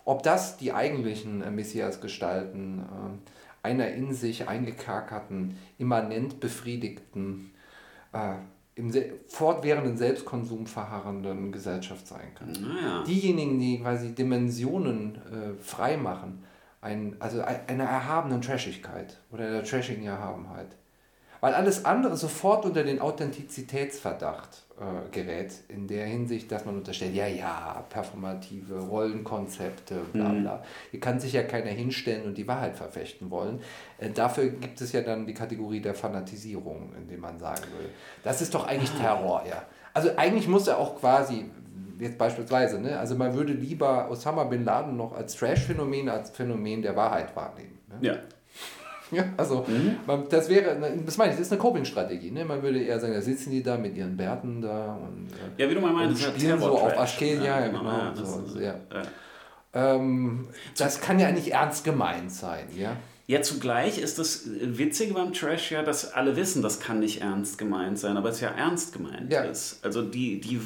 [0.05, 3.31] ob das die eigentlichen äh, Messias-Gestalten äh,
[3.63, 7.51] einer in sich eingekerkerten, immanent befriedigten,
[8.13, 8.35] äh,
[8.77, 8.93] im
[9.27, 12.53] fortwährenden Selbstkonsum verharrenden Gesellschaft sein kann.
[12.53, 13.05] Naja.
[13.05, 16.45] Diejenigen, die quasi Dimensionen äh, frei machen,
[16.81, 20.77] ein, also einer erhabenen Trashigkeit oder der trashigen Erhabenheit.
[21.41, 27.15] Weil alles andere sofort unter den Authentizitätsverdacht äh, gerät, in der Hinsicht, dass man unterstellt,
[27.15, 30.43] ja, ja, performative Rollenkonzepte, bla mhm.
[30.43, 30.57] bla.
[30.57, 30.61] Mhm.
[30.91, 33.61] Hier kann sich ja keiner hinstellen und die Wahrheit verfechten wollen.
[33.99, 37.91] Äh, dafür gibt es ja dann die Kategorie der Fanatisierung, in dem man sagen will.
[38.23, 39.63] Das ist doch eigentlich Terror, ja.
[39.93, 41.51] Also eigentlich muss er auch quasi,
[41.99, 46.83] jetzt beispielsweise, ne, also man würde lieber Osama Bin Laden noch als Trash-Phänomen als Phänomen
[46.83, 47.79] der Wahrheit wahrnehmen.
[47.89, 48.09] Ne?
[48.09, 48.15] Ja.
[49.17, 49.97] Ja, also mhm.
[50.07, 52.31] man, das wäre, das meine ich, das ist eine Coping-Strategie.
[52.31, 52.45] Ne?
[52.45, 55.71] Man würde eher sagen, da sitzen die da mit ihren Bärten da und, äh, ja,
[55.71, 57.85] wie du mal meinst, spielen so auf Aschkel, ja, ja, genau.
[57.85, 58.75] Ja, das, so, ist, ja.
[59.73, 62.97] Ähm, das kann ja nicht ernst gemeint sein, ja.
[63.31, 67.59] Ja, zugleich ist das Witzige beim Trash ja, dass alle wissen, das kann nicht ernst
[67.59, 69.43] gemeint sein, aber es ja ernst gemeint ja.
[69.43, 69.85] ist.
[69.85, 70.61] Also die, die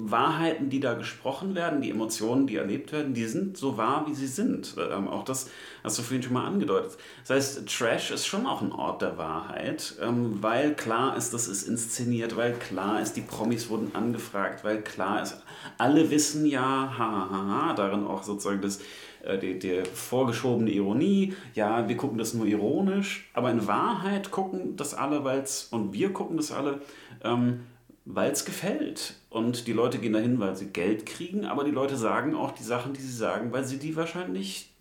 [0.00, 4.14] Wahrheiten, die da gesprochen werden, die Emotionen, die erlebt werden, die sind so wahr, wie
[4.14, 4.76] sie sind.
[4.78, 5.50] Ähm, auch das
[5.82, 6.96] hast du vorhin schon mal angedeutet.
[7.26, 11.48] Das heißt, Trash ist schon auch ein Ort der Wahrheit, ähm, weil klar ist, das
[11.48, 15.42] ist inszeniert, weil klar ist, die Promis wurden angefragt, weil klar ist,
[15.78, 18.78] alle wissen ja, ha, ha, ha, darin auch sozusagen das
[19.24, 24.76] äh, die, die vorgeschobene Ironie, ja, wir gucken das nur ironisch, aber in Wahrheit gucken
[24.76, 26.82] das alle, weil's, und wir gucken das alle,
[27.24, 27.62] ähm,
[28.10, 29.14] weil es gefällt.
[29.28, 32.62] Und die Leute gehen dahin, weil sie Geld kriegen, aber die Leute sagen auch die
[32.62, 34.72] Sachen, die sie sagen, weil sie die wahrscheinlich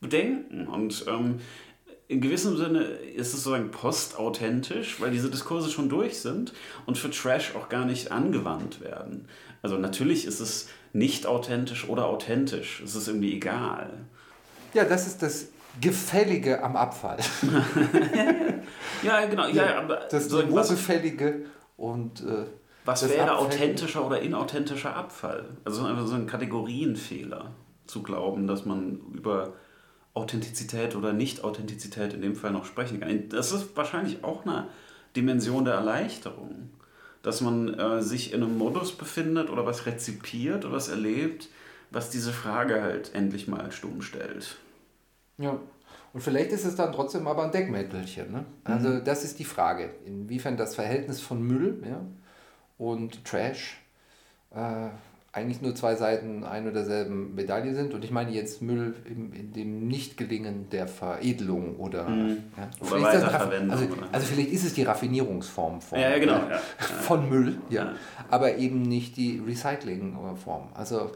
[0.00, 0.68] bedenken.
[0.68, 1.40] Und ähm,
[2.06, 6.52] in gewissem Sinne ist es sozusagen postauthentisch, weil diese Diskurse schon durch sind
[6.86, 9.26] und für Trash auch gar nicht angewandt werden.
[9.62, 12.82] Also natürlich ist es nicht authentisch oder authentisch.
[12.84, 13.90] Es ist irgendwie egal.
[14.74, 15.48] Ja, das ist das
[15.80, 17.18] Gefällige am Abfall.
[19.02, 19.48] ja, genau.
[19.48, 21.46] Ja, aber das so Gefällige
[21.76, 22.46] und äh,
[22.90, 25.44] was wäre authentischer oder inauthentischer Abfall?
[25.64, 27.52] Also einfach so ein Kategorienfehler
[27.86, 29.54] zu glauben, dass man über
[30.14, 33.28] Authentizität oder Nicht-Authentizität in dem Fall noch sprechen kann.
[33.28, 34.66] Das ist wahrscheinlich auch eine
[35.16, 36.70] Dimension der Erleichterung,
[37.22, 41.48] dass man äh, sich in einem Modus befindet oder was rezipiert oder was erlebt,
[41.90, 44.56] was diese Frage halt endlich mal stumm stellt.
[45.38, 45.60] Ja,
[46.12, 48.32] und vielleicht ist es dann trotzdem aber ein Deckmäntelchen.
[48.32, 48.44] Ne?
[48.64, 49.04] Also mhm.
[49.04, 52.00] das ist die Frage, inwiefern das Verhältnis von Müll, ja,
[52.80, 53.76] und Trash
[54.54, 54.88] äh,
[55.32, 57.94] eigentlich nur zwei Seiten ein oder derselben Medaille sind.
[57.94, 62.38] Und ich meine jetzt Müll in, in dem Nichtgelingen der Veredelung oder, mhm.
[62.56, 63.70] ja, oder Weiterverwendung.
[63.70, 67.94] Also, also, vielleicht ist es die Raffinierungsform von, ja, genau, ja, von Müll, ja,
[68.28, 70.70] aber eben nicht die Recyclingform.
[70.74, 71.12] Also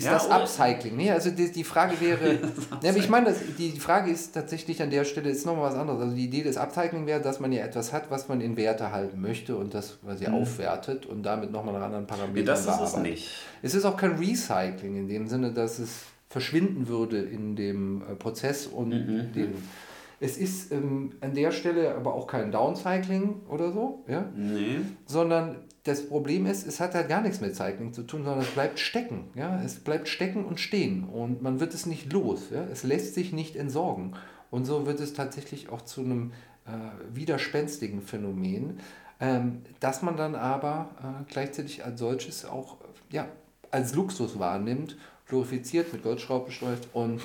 [0.00, 0.96] ist ja, das Upcycling?
[0.96, 2.38] Nee, also die, die Frage wäre,
[2.82, 6.00] ja, ich meine, die, Frage ist tatsächlich an der Stelle ist nochmal was anderes.
[6.00, 8.92] Also die Idee des Upcycling wäre, dass man ja etwas hat, was man in Werte
[8.92, 10.34] halten möchte und das quasi mhm.
[10.34, 12.88] aufwertet und damit nochmal einen anderen Parameter nee, das bearbeitet.
[12.88, 13.30] ist es nicht.
[13.62, 18.14] Es ist auch kein Recycling in dem Sinne, dass es verschwinden würde in dem äh,
[18.14, 19.32] Prozess und mhm.
[19.32, 19.54] dem
[20.22, 24.26] es ist ähm, an der Stelle aber auch kein Downcycling oder so, ja?
[24.36, 24.80] Nee.
[25.06, 28.50] Sondern das Problem ist, es hat halt gar nichts mit Cycling zu tun, sondern es
[28.50, 29.30] bleibt stecken.
[29.34, 29.62] Ja?
[29.62, 32.48] Es bleibt stecken und stehen und man wird es nicht los.
[32.52, 32.64] Ja?
[32.70, 34.14] Es lässt sich nicht entsorgen.
[34.50, 36.32] Und so wird es tatsächlich auch zu einem
[36.66, 36.70] äh,
[37.14, 38.80] widerspenstigen Phänomen,
[39.20, 42.78] ähm, das man dann aber äh, gleichzeitig als solches auch
[43.10, 43.26] ja,
[43.70, 47.20] als Luxus wahrnimmt, glorifiziert, mit Goldschraub bestreift und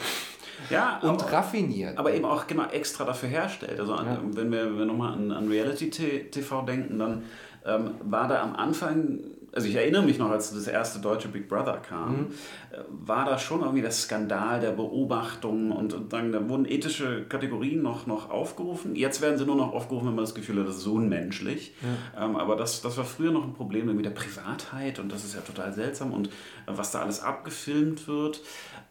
[0.69, 1.97] ja, und aber, raffiniert.
[1.97, 3.79] Aber eben auch genau extra dafür herstellt.
[3.79, 4.21] Also ja.
[4.23, 7.23] wenn wir, wir nochmal an, an Reality-TV denken, dann
[7.65, 9.19] ähm, war da am Anfang,
[9.51, 12.27] also ich erinnere mich noch, als das erste deutsche Big Brother kam, mhm.
[12.71, 17.23] Äh, war da schon irgendwie der Skandal der Beobachtung und, und dann da wurden ethische
[17.23, 18.95] Kategorien noch, noch aufgerufen.
[18.95, 21.73] Jetzt werden sie nur noch aufgerufen, wenn man das Gefühl hat, das ist so unmenschlich.
[22.15, 22.25] Ja.
[22.25, 25.35] Ähm, aber das, das war früher noch ein Problem mit der Privatheit und das ist
[25.35, 26.31] ja total seltsam und äh,
[26.67, 28.41] was da alles abgefilmt wird.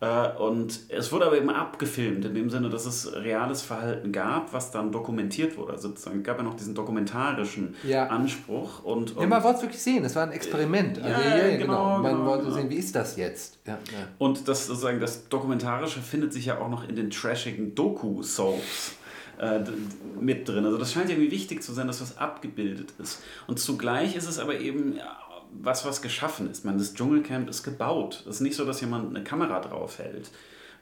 [0.00, 4.52] Äh, und es wurde aber eben abgefilmt, in dem Sinne, dass es reales Verhalten gab,
[4.52, 5.72] was dann dokumentiert wurde.
[5.72, 8.06] Also es gab ja noch diesen dokumentarischen ja.
[8.06, 8.82] Anspruch.
[8.82, 10.04] Und, und ja, man wollte es wirklich sehen.
[10.04, 10.98] Es war ein Experiment.
[10.98, 11.16] Experiment.
[11.16, 11.98] Also, ja, ja, genau, genau.
[11.98, 12.56] Man genau, wollte genau.
[12.56, 13.58] sehen, wie ist das jetzt?
[13.66, 14.08] Ja, ja.
[14.18, 18.96] Und das sozusagen das Dokumentarische findet sich ja auch noch in den trashigen Doku-Soaps
[19.38, 19.60] äh,
[20.20, 20.64] mit drin.
[20.64, 23.22] Also das scheint irgendwie wichtig zu sein, dass was abgebildet ist.
[23.46, 24.98] Und zugleich ist es aber eben
[25.60, 26.64] was, was geschaffen ist.
[26.64, 28.24] Man, das Dschungelcamp ist gebaut.
[28.28, 30.30] Es ist nicht so, dass jemand eine Kamera drauf hält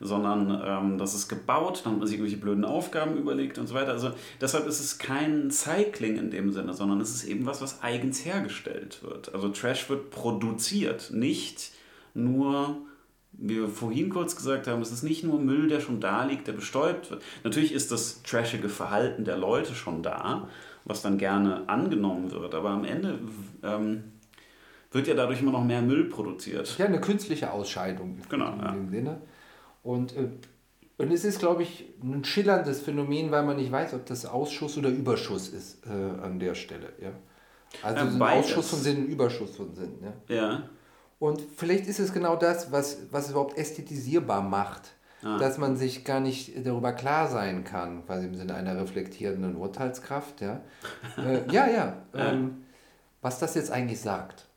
[0.03, 3.75] sondern ähm, das ist gebaut, dann hat man sich irgendwelche blöden Aufgaben überlegt und so
[3.75, 3.93] weiter.
[3.93, 4.11] Also
[4.41, 8.25] deshalb ist es kein Cycling in dem Sinne, sondern es ist eben was, was eigens
[8.25, 9.33] hergestellt wird.
[9.33, 11.71] Also Trash wird produziert, nicht
[12.15, 12.77] nur
[13.35, 16.49] wie wir vorhin kurz gesagt haben, es ist nicht nur Müll, der schon da liegt,
[16.49, 17.23] der bestäubt wird.
[17.45, 20.49] Natürlich ist das trashige Verhalten der Leute schon da,
[20.85, 23.19] was dann gerne angenommen wird, aber am Ende
[23.63, 24.05] ähm,
[24.93, 26.77] wird ja dadurch immer noch mehr Müll produziert.
[26.79, 28.73] Ja, eine künstliche Ausscheidung genau, in ja.
[28.73, 29.21] dem Sinne.
[29.83, 30.29] Und, äh,
[30.99, 34.77] und es ist, glaube ich, ein schillerndes Phänomen, weil man nicht weiß, ob das Ausschuss
[34.79, 36.93] oder Überschuss ist äh, an der Stelle.
[37.01, 37.13] Ja?
[37.83, 39.99] Also ja, ein Ausschuss von Sinn, ein Überschuss von Sinn.
[40.29, 40.35] Ja?
[40.35, 40.63] ja.
[41.19, 44.93] Und vielleicht ist es genau das, was, was es überhaupt ästhetisierbar macht.
[45.25, 45.39] Ah.
[45.39, 50.41] Dass man sich gar nicht darüber klar sein kann, quasi im Sinne einer reflektierenden Urteilskraft.
[50.41, 50.63] Ja,
[51.17, 52.03] äh, ja, ja.
[52.15, 52.65] Ähm,
[53.21, 54.49] was das jetzt eigentlich sagt.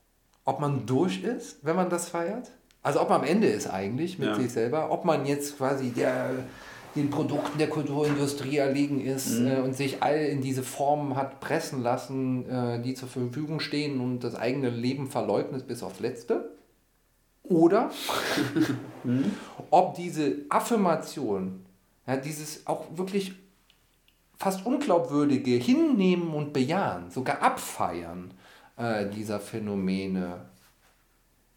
[0.45, 2.51] Ob man durch ist, wenn man das feiert?
[2.83, 4.35] Also ob man am Ende ist eigentlich mit ja.
[4.35, 6.29] sich selber, ob man jetzt quasi der,
[6.95, 9.47] den Produkten der Kulturindustrie erlegen ist mhm.
[9.47, 13.99] äh, und sich all in diese Formen hat pressen lassen, äh, die zur Verfügung stehen
[13.99, 16.51] und das eigene Leben verleugnet bis aufs Letzte.
[17.41, 17.89] Oder
[19.03, 19.31] mhm.
[19.71, 21.65] ob diese Affirmation,
[22.05, 23.33] ja, dieses auch wirklich
[24.37, 28.31] fast unglaubwürdige Hinnehmen und Bejahen, sogar Abfeiern
[28.77, 30.45] äh, dieser Phänomene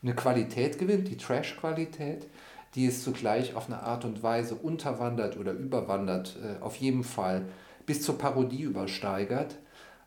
[0.02, 2.26] eine Qualität gewinnt, die Trash-Qualität,
[2.74, 7.42] die es zugleich auf eine Art und Weise unterwandert oder überwandert, äh, auf jeden Fall
[7.86, 9.56] bis zur Parodie übersteigert,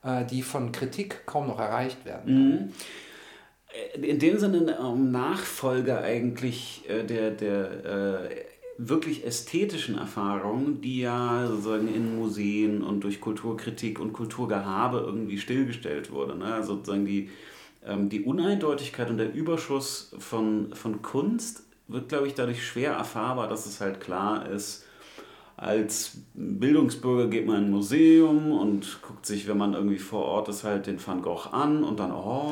[0.03, 2.49] äh, die von Kritik kaum noch erreicht werden kann.
[2.49, 2.74] Mhm.
[3.97, 8.28] Äh, in dem Sinne ein Nachfolger eigentlich der, der
[8.88, 16.12] wirklich ästhetischen Erfahrung, die ja sozusagen in Museen und durch Kulturkritik und Kulturgehabe irgendwie stillgestellt
[16.12, 16.36] wurde.
[16.36, 16.46] Ne?
[16.46, 17.30] Also sozusagen die,
[17.86, 23.48] ähm, die Uneindeutigkeit und der Überschuss von, von Kunst wird, glaube ich, dadurch schwer erfahrbar,
[23.48, 24.86] dass es halt klar ist,
[25.62, 30.49] als Bildungsbürger geht man in ein Museum und guckt sich, wenn man irgendwie vor Ort
[30.49, 32.49] ist, halt den Van Gogh an und dann, oh.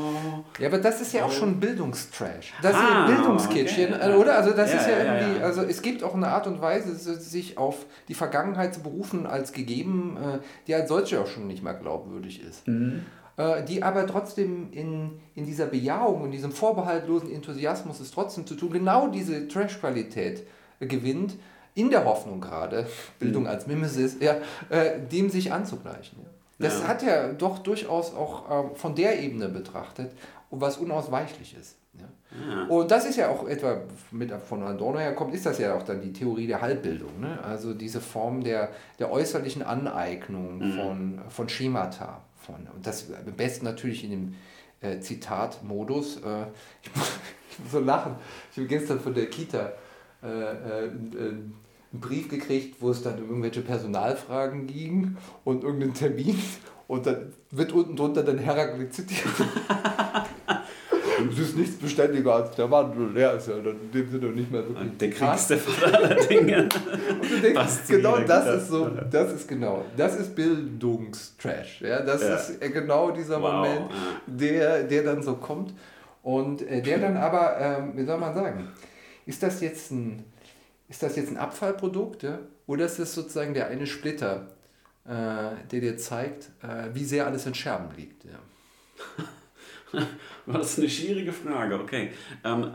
[0.59, 2.53] Ja, aber das ist ja auch schon Bildungstrash.
[2.61, 4.15] Das ah, ist Bildungskitsch, okay.
[4.15, 4.37] oder?
[4.37, 6.61] Also das ja, ist ja, ja irgendwie, ja, also es gibt auch eine Art und
[6.61, 10.37] Weise, sich auf die Vergangenheit zu berufen als gegeben, äh,
[10.67, 12.67] die als solche auch schon nicht mehr glaubwürdig ist.
[12.67, 13.05] Mhm.
[13.37, 18.53] Äh, die aber trotzdem in, in dieser Bejahung, in diesem vorbehaltlosen Enthusiasmus es trotzdem zu
[18.53, 20.45] tun, genau diese Trash-Qualität
[20.79, 21.37] gewinnt,
[21.79, 22.87] in der Hoffnung gerade,
[23.19, 23.49] Bildung mhm.
[23.49, 24.37] als Mimesis, ja,
[24.69, 26.19] äh, dem sich anzugleichen.
[26.21, 26.29] Ja.
[26.59, 26.87] Das ja.
[26.87, 30.11] hat ja doch durchaus auch äh, von der Ebene betrachtet,
[30.51, 31.77] was unausweichlich ist.
[31.93, 32.65] Ja.
[32.67, 36.01] Und das ist ja auch etwa mit von Adorno herkommt, ist das ja auch dann
[36.01, 37.19] die Theorie der Halbbildung.
[37.19, 37.39] Ne?
[37.43, 38.69] Also diese Form der,
[38.99, 40.73] der äußerlichen Aneignung mhm.
[40.73, 42.67] von, von Schemata von.
[42.75, 44.35] Und das am besten natürlich in dem
[44.81, 46.17] äh, Zitatmodus.
[46.17, 46.19] Äh,
[46.83, 47.11] ich, muss,
[47.51, 48.15] ich, muss, so lachen.
[48.51, 49.71] Ich habe gestern von der Kita
[50.21, 50.91] äh, äh
[51.91, 56.39] einen Brief gekriegt, wo es dann um irgendwelche Personalfragen ging und irgendeinen Termin.
[56.87, 59.27] Und dann wird unten drunter dann Heraklit zitiert.
[61.31, 63.15] Es ist nichts beständiger als der Wandel.
[63.15, 64.97] Ja, ist ja dann in dem Sinne nicht mehr wirklich.
[64.97, 66.63] Der kriegste von aller Dinge.
[67.21, 71.81] und du denkst, genau das ist so, das ist genau, das ist Bildungstrash.
[71.81, 72.35] Ja, das ja.
[72.35, 73.53] ist genau dieser wow.
[73.53, 73.91] Moment,
[74.25, 75.73] der, der dann so kommt.
[76.23, 78.67] Und äh, der dann aber, ähm, wie soll man sagen,
[79.25, 80.23] ist das jetzt ein,
[80.89, 82.39] ist das jetzt ein Abfallprodukt ja?
[82.67, 84.47] oder ist das sozusagen der eine Splitter,
[85.05, 85.11] äh,
[85.71, 88.25] der dir zeigt, äh, wie sehr alles in Scherben liegt?
[88.25, 90.01] Ja.
[90.47, 92.11] das ist eine schwierige Frage, okay.
[92.43, 92.73] Ähm,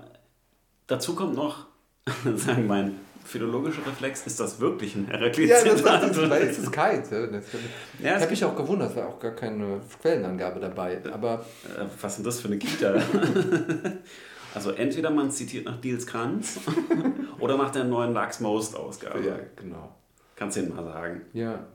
[0.86, 1.66] dazu kommt noch,
[2.36, 5.48] sagen mein philologischer Reflex, ist das wirklich ein Heraklit?
[5.48, 7.10] Ja, das, das, das, das ist keins.
[7.10, 7.26] Ja.
[7.26, 7.44] Das,
[7.98, 11.00] ja, habe ich auch gewundert, es war auch gar keine Quellenangabe dabei.
[11.10, 12.94] Aber äh, was ist denn das für eine Kita?
[14.54, 16.60] also entweder man zitiert nach Diels Kranz
[17.40, 19.20] oder nach der neuen Lachs Most Ausgabe.
[19.20, 19.94] Ja, genau.
[20.36, 21.22] Kannst du ihn mal sagen.
[21.32, 21.66] Ja.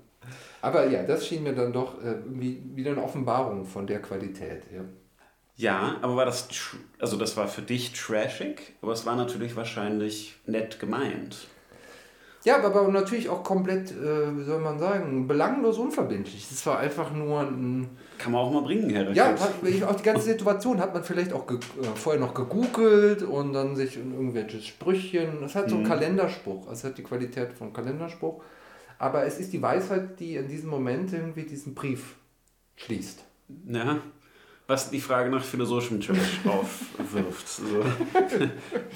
[0.61, 4.63] Aber ja, das schien mir dann doch äh, irgendwie wieder eine Offenbarung von der Qualität.
[4.73, 4.81] Ja.
[5.55, 6.47] Ja, aber war das,
[6.99, 11.47] also das war für dich trashig, aber es war natürlich wahrscheinlich nett gemeint.
[12.45, 16.47] Ja, aber natürlich auch komplett, äh, wie soll man sagen, belanglos unverbindlich.
[16.49, 17.89] Es war einfach nur ein.
[18.17, 21.49] Kann man auch mal bringen, Herr Ja, auch die ganze Situation hat man vielleicht auch
[21.51, 21.57] äh,
[21.95, 25.43] vorher noch gegoogelt und dann sich in irgendwelche Sprüchchen.
[25.43, 25.89] Es hat so einen mhm.
[25.89, 28.41] Kalenderspruch, es hat die Qualität von Kalenderspruch.
[28.99, 32.15] Aber es ist die Weisheit, die in diesem Moment irgendwie diesen Brief
[32.75, 33.23] schließt.
[33.67, 33.99] Ja.
[34.67, 37.47] was die Frage nach philosophischem Trash aufwirft.
[37.47, 37.83] So.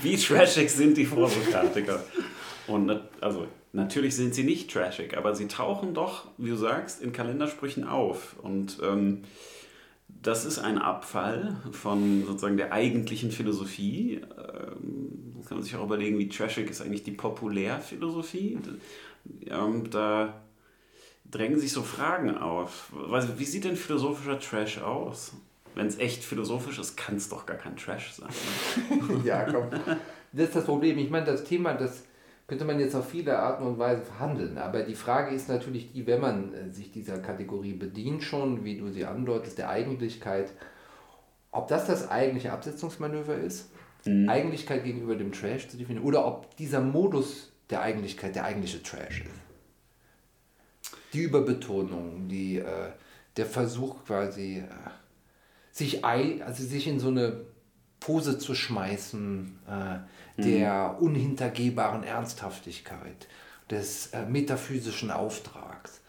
[0.02, 2.04] Wie trashig sind die Vorsokratiker?
[2.68, 7.12] Und also natürlich sind sie nicht trashig, aber sie tauchen doch, wie du sagst, in
[7.12, 8.36] Kalendersprüchen auf.
[8.42, 9.24] Und ähm,
[10.08, 14.22] das ist ein Abfall von sozusagen der eigentlichen Philosophie.
[14.38, 18.58] Ähm, kann man sich auch überlegen, wie trashig ist eigentlich die Populärphilosophie.
[19.48, 20.42] Ähm, da
[21.30, 22.92] drängen sich so Fragen auf.
[23.38, 25.34] Wie sieht denn philosophischer Trash aus?
[25.76, 28.30] Wenn es echt philosophisch ist, kann es doch gar kein Trash sein.
[29.26, 29.70] ja, komm.
[30.32, 30.98] Das ist das Problem.
[31.00, 32.04] Ich meine, das Thema, das
[32.54, 34.60] könnte man jetzt auf viele Arten und Weisen verhandeln.
[34.60, 38.78] Aber die Frage ist natürlich die, wenn man äh, sich dieser Kategorie bedient schon, wie
[38.78, 40.52] du sie andeutest, der Eigentlichkeit,
[41.50, 43.72] ob das das eigentliche Absetzungsmanöver ist,
[44.06, 44.30] mhm.
[44.30, 49.22] Eigentlichkeit gegenüber dem Trash zu definieren, oder ob dieser Modus der Eigentlichkeit der eigentliche Trash
[49.22, 50.94] ist.
[51.12, 52.92] Die Überbetonung, die, äh,
[53.36, 54.92] der Versuch quasi, äh,
[55.72, 57.46] sich, also sich in so eine
[58.00, 59.98] Pose zu schmeißen, äh,
[60.38, 61.08] der mhm.
[61.08, 63.28] unhintergehbaren Ernsthaftigkeit,
[63.70, 66.02] des äh, metaphysischen Auftrags,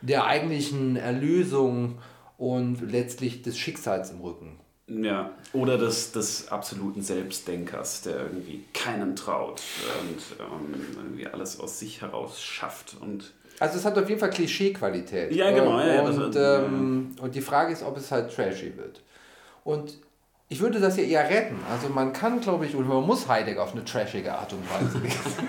[0.00, 1.98] der eigentlichen Erlösung
[2.38, 4.58] und letztlich des Schicksals im Rücken.
[4.88, 9.62] Ja, oder des, des absoluten Selbstdenkers, der irgendwie keinem traut
[10.00, 12.96] und ähm, irgendwie alles aus sich heraus schafft.
[13.00, 15.32] Und also es hat auf jeden Fall Klischeequalität.
[15.32, 15.80] Ja, genau.
[15.80, 19.02] Ja, und, ähm, und die Frage ist, ob es halt trashy wird.
[19.64, 19.98] Und
[20.48, 21.56] ich würde das ja eher retten.
[21.70, 24.98] Also man kann, glaube ich, oder man muss Heidegger auf eine trashige Art und Weise
[25.02, 25.48] lesen.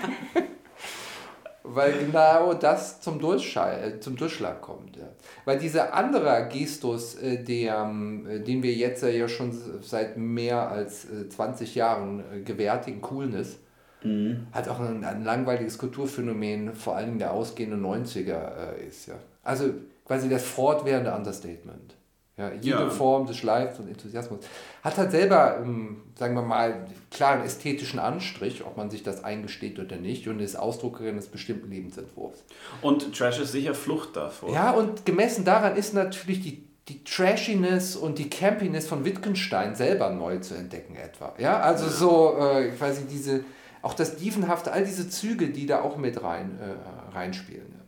[1.66, 4.96] Weil genau das zum, Durchschall, äh, zum Durchschlag kommt.
[4.96, 5.08] Ja.
[5.46, 11.06] Weil dieser andere Gestus, äh, der, ähm, den wir jetzt ja schon seit mehr als
[11.30, 13.58] 20 äh, Jahren gewärtigen Coolness,
[14.02, 14.46] mhm.
[14.52, 19.06] hat auch ein, ein, langweiliges Kulturphänomen, vor allem der ausgehenden 90er ist.
[19.06, 19.14] Ja.
[19.42, 19.70] Also
[20.04, 21.94] quasi das fortwährende Understatement.
[22.36, 22.90] Ja, jede ja.
[22.90, 24.40] Form des Schleifs und Enthusiasmus.
[24.82, 29.78] Hat halt selber, ähm, sagen wir mal, klaren ästhetischen Anstrich, ob man sich das eingesteht
[29.78, 32.42] oder nicht, und ist Ausdruck eines bestimmten Lebensentwurfs.
[32.82, 34.52] Und Trash ist sicher Flucht davor.
[34.52, 40.10] Ja, und gemessen daran ist natürlich die, die Trashiness und die Campiness von Wittgenstein selber
[40.10, 41.34] neu zu entdecken, etwa.
[41.38, 43.44] Ja, also so, äh, quasi diese,
[43.80, 47.80] auch das Dievenhafte, all diese Züge, die da auch mit rein, äh, reinspielen.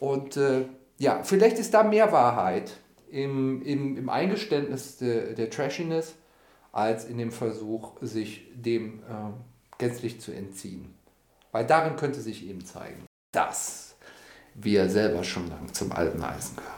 [0.00, 0.64] Und äh,
[0.98, 2.72] ja, vielleicht ist da mehr Wahrheit
[3.12, 6.14] im, im, im Eingeständnis de, der Trashiness
[6.72, 9.32] als in dem Versuch, sich dem äh,
[9.78, 10.94] gänzlich zu entziehen.
[11.52, 13.96] Weil darin könnte sich eben zeigen, dass
[14.54, 16.72] wir selber schon lang zum alten Eisen gehören.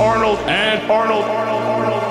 [0.00, 2.07] Arnold and Arnold